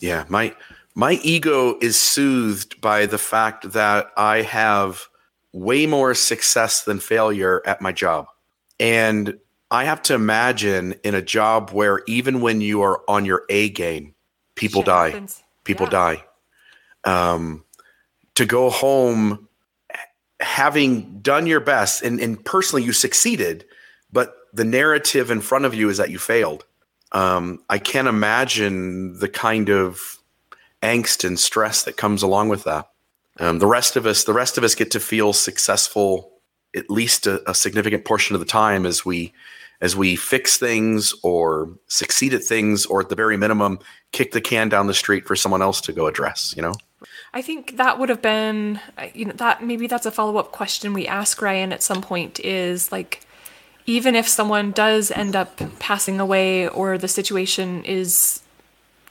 [0.00, 0.54] Yeah, my
[0.94, 5.08] my ego is soothed by the fact that I have
[5.56, 8.26] way more success than failure at my job.
[8.78, 9.38] And
[9.70, 13.68] I have to imagine in a job where even when you are on your A
[13.70, 14.14] game,
[14.54, 15.10] people Shit die.
[15.10, 15.42] Happens.
[15.64, 15.90] People yeah.
[15.90, 16.24] die.
[17.04, 17.64] Um,
[18.34, 19.48] to go home
[20.40, 23.64] having done your best and, and personally you succeeded,
[24.12, 26.66] but the narrative in front of you is that you failed
[27.12, 30.18] um, I can't imagine the kind of
[30.82, 32.88] angst and stress that comes along with that.
[33.38, 36.32] Um, the rest of us, the rest of us, get to feel successful
[36.74, 39.32] at least a, a, significant portion of the time as we
[39.80, 43.78] as we fix things or succeed at things, or at the very minimum,
[44.12, 46.54] kick the can down the street for someone else to go address.
[46.56, 46.72] You know.
[47.34, 48.80] I think that would have been,
[49.12, 52.40] you know, that maybe that's a follow up question we ask Ryan at some point.
[52.40, 53.26] Is like
[53.84, 58.42] even if someone does end up passing away or the situation is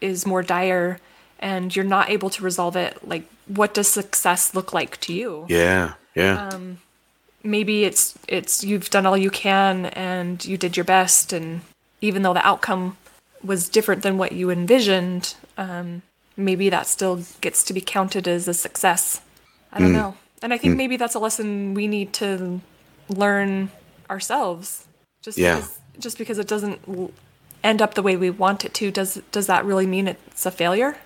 [0.01, 0.99] is more dire
[1.45, 3.25] and you're not able to resolve it like
[3.59, 5.45] what does success look like to you?
[5.47, 6.49] Yeah yeah.
[6.49, 6.79] Um
[7.43, 11.61] maybe it's it's you've done all you can and you did your best and
[12.01, 12.97] even though the outcome
[13.43, 16.01] was different than what you envisioned um,
[16.35, 19.21] maybe that still gets to be counted as a success.
[19.71, 20.15] I don't know.
[20.41, 22.59] And i think maybe that's a lesson we need to
[23.07, 23.69] learn
[24.09, 24.85] ourselves.
[25.21, 25.55] Just Yeah.
[25.55, 26.79] because just because it doesn't
[27.63, 30.51] end up the way we want it to does does that really mean it's a
[30.51, 30.97] failure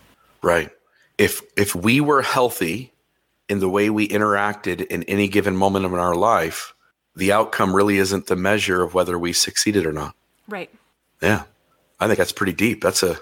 [0.42, 0.70] Right.
[1.18, 2.94] If if we were healthy
[3.48, 6.74] in the way we interacted in any given moment of our life,
[7.16, 10.16] the outcome really isn't the measure of whether we succeeded or not.
[10.48, 10.70] right
[11.22, 11.44] Yeah.
[12.00, 12.82] I think that's pretty deep.
[12.82, 13.18] That's a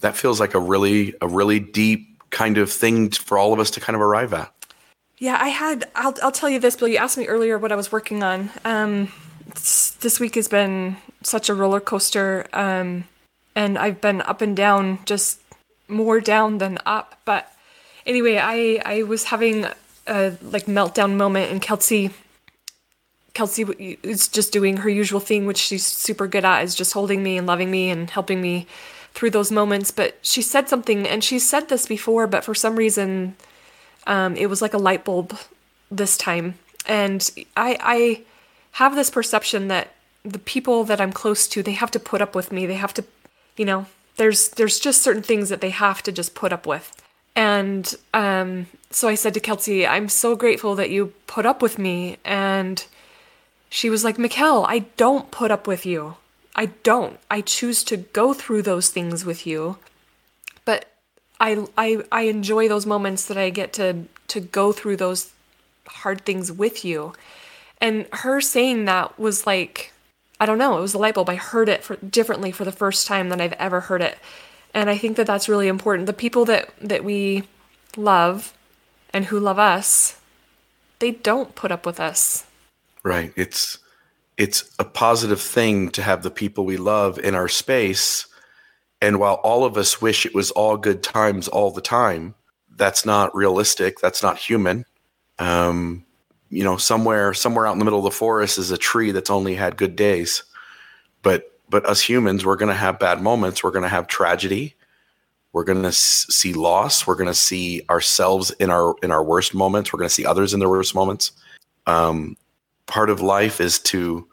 [0.00, 3.70] that feels like a really a really deep kind of thing for all of us
[3.72, 4.52] to kind of arrive at.
[5.18, 5.90] Yeah, I had.
[5.94, 6.88] I'll, I'll tell you this, Bill.
[6.88, 8.50] You asked me earlier what I was working on.
[8.64, 9.12] Um,
[10.00, 13.04] this week has been such a roller coaster, um,
[13.54, 15.40] and I've been up and down, just
[15.90, 17.20] more down than up.
[17.24, 17.52] But
[18.06, 19.66] anyway, I I was having
[20.06, 22.10] a like meltdown moment, and Kelsey.
[23.32, 23.62] Kelsey
[24.02, 27.38] is just doing her usual thing, which she's super good at, is just holding me
[27.38, 28.66] and loving me and helping me
[29.14, 29.92] through those moments.
[29.92, 33.36] But she said something, and she said this before, but for some reason
[34.06, 35.36] um, it was like a light bulb
[35.90, 36.54] this time
[36.86, 38.22] and I, I
[38.72, 39.88] have this perception that
[40.24, 42.94] the people that i'm close to they have to put up with me they have
[42.94, 43.04] to
[43.56, 43.86] you know
[44.20, 46.94] there's there's just certain things that they have to just put up with.
[47.34, 51.78] And um, so i said to kelsey i'm so grateful that you put up with
[51.78, 52.18] me.
[52.24, 52.84] And
[53.70, 56.16] she was like mikkel i don't put up with you.
[56.54, 57.18] I don't.
[57.30, 59.78] I choose to go through those things with you.
[60.64, 60.80] But
[61.40, 65.32] I, I I enjoy those moments that I get to to go through those
[65.86, 67.14] hard things with you.
[67.80, 69.92] And her saying that was like
[70.40, 71.28] I don't know, it was the light bulb.
[71.28, 74.18] I heard it for differently for the first time than I've ever heard it.
[74.72, 76.06] And I think that that's really important.
[76.06, 77.44] The people that that we
[77.96, 78.54] love
[79.12, 80.18] and who love us,
[80.98, 82.46] they don't put up with us.
[83.02, 83.32] Right.
[83.36, 83.78] It's
[84.36, 88.26] it's a positive thing to have the people we love in our space.
[89.02, 92.34] And while all of us wish it was all good times all the time,
[92.74, 94.00] that's not realistic.
[94.00, 94.86] That's not human.
[95.38, 96.06] Um,
[96.50, 99.30] you know, somewhere somewhere out in the middle of the forest is a tree that's
[99.30, 100.42] only had good days.
[101.22, 103.62] But but us humans, we're going to have bad moments.
[103.62, 104.74] We're going to have tragedy.
[105.52, 107.06] We're going to s- see loss.
[107.06, 109.92] We're going to see ourselves in our in our worst moments.
[109.92, 111.32] We're going to see others in their worst moments.
[111.86, 112.36] Um,
[112.86, 114.26] part of life is to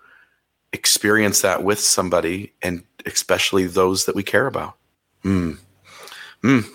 [0.73, 4.75] experience that with somebody and especially those that we care about.
[5.23, 5.57] Mm.
[6.43, 6.65] Mm.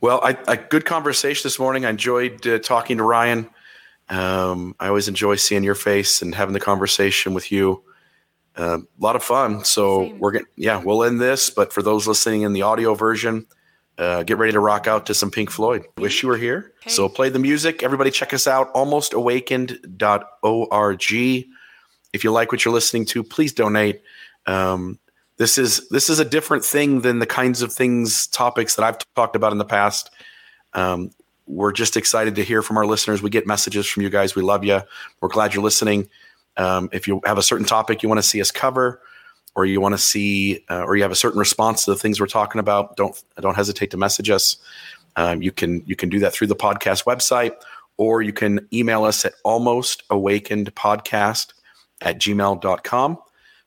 [0.00, 1.84] Well, I, I good conversation this morning.
[1.84, 3.48] I enjoyed uh, talking to Ryan.
[4.08, 7.82] Um, I always enjoy seeing your face and having the conversation with you.
[8.56, 9.64] Uh, a lot of fun.
[9.64, 10.18] So Same.
[10.18, 11.50] we're gonna, yeah, we'll end this.
[11.50, 13.46] But for those listening in the audio version,
[13.98, 15.84] uh, get ready to rock out to some Pink Floyd.
[15.98, 16.72] Wish you were here.
[16.82, 16.90] Okay.
[16.90, 17.82] So play the music.
[17.82, 18.72] Everybody, check us out.
[18.74, 21.46] Almostawakened.org.
[22.12, 24.02] If you like what you're listening to, please donate.
[24.46, 24.98] Um,
[25.38, 28.96] this is this is a different thing than the kinds of things topics that I've
[29.14, 30.10] talked about in the past.
[30.72, 31.10] Um,
[31.46, 33.22] we're just excited to hear from our listeners.
[33.22, 34.34] We get messages from you guys.
[34.34, 34.80] We love you.
[35.20, 36.08] We're glad you're listening.
[36.56, 39.00] Um, if you have a certain topic you want to see us cover,
[39.54, 42.20] or you want to see, uh, or you have a certain response to the things
[42.20, 44.56] we're talking about, don't don't hesitate to message us.
[45.16, 47.52] Um, you can you can do that through the podcast website,
[47.96, 51.54] or you can email us at almost awakened podcast
[52.02, 53.18] at gmail.com.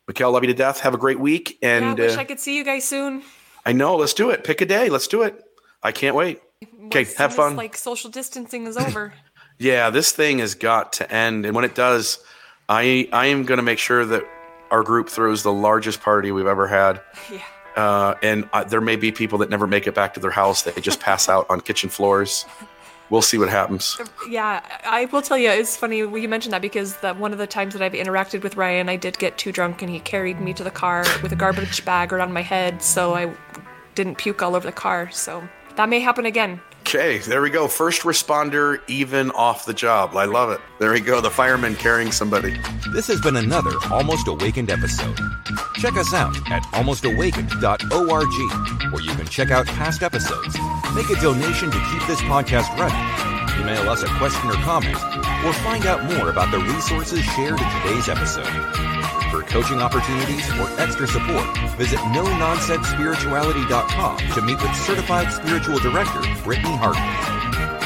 [0.08, 0.80] Mikkel, love you to death.
[0.80, 1.58] Have a great week.
[1.62, 3.24] Yeah, I wish uh, I could see you guys soon.
[3.66, 4.44] I know, let's do it.
[4.44, 4.90] Pick a day.
[4.90, 5.44] Let's do it.
[5.84, 6.42] I can't wait.
[6.90, 7.56] Okay, have fun.
[7.56, 9.14] like social distancing is over.
[9.62, 11.46] Yeah, this thing has got to end.
[11.46, 12.24] And when it does,
[12.70, 14.24] I I am going to make sure that
[14.72, 17.02] our group throws the largest party we've ever had.
[17.32, 17.42] yeah.
[17.76, 20.62] Uh, and uh, there may be people that never make it back to their house.
[20.62, 22.46] They just pass out on kitchen floors.
[23.10, 24.00] We'll see what happens.
[24.30, 27.48] Yeah, I will tell you, it's funny you mentioned that because that one of the
[27.48, 30.54] times that I've interacted with Ryan, I did get too drunk and he carried me
[30.54, 33.34] to the car with a garbage bag around my head, so I
[33.96, 35.10] didn't puke all over the car.
[35.10, 35.44] So
[35.78, 36.62] that may happen again.
[36.90, 37.68] Okay, there we go.
[37.68, 40.16] First responder, even off the job.
[40.16, 40.60] I love it.
[40.80, 41.22] There we go.
[41.22, 42.60] The fireman carrying somebody.
[42.92, 45.16] This has been another Almost Awakened episode.
[45.76, 50.58] Check us out at almostawakened.org, where you can check out past episodes,
[50.96, 54.98] make a donation to keep this podcast running, email us a question or comment,
[55.46, 58.50] or find out more about the resources shared in today's episode.
[59.30, 61.46] For coaching opportunities or extra support,
[61.78, 67.79] visit no-nonsense spirituality.com to meet with certified spiritual director Brittany Hartman.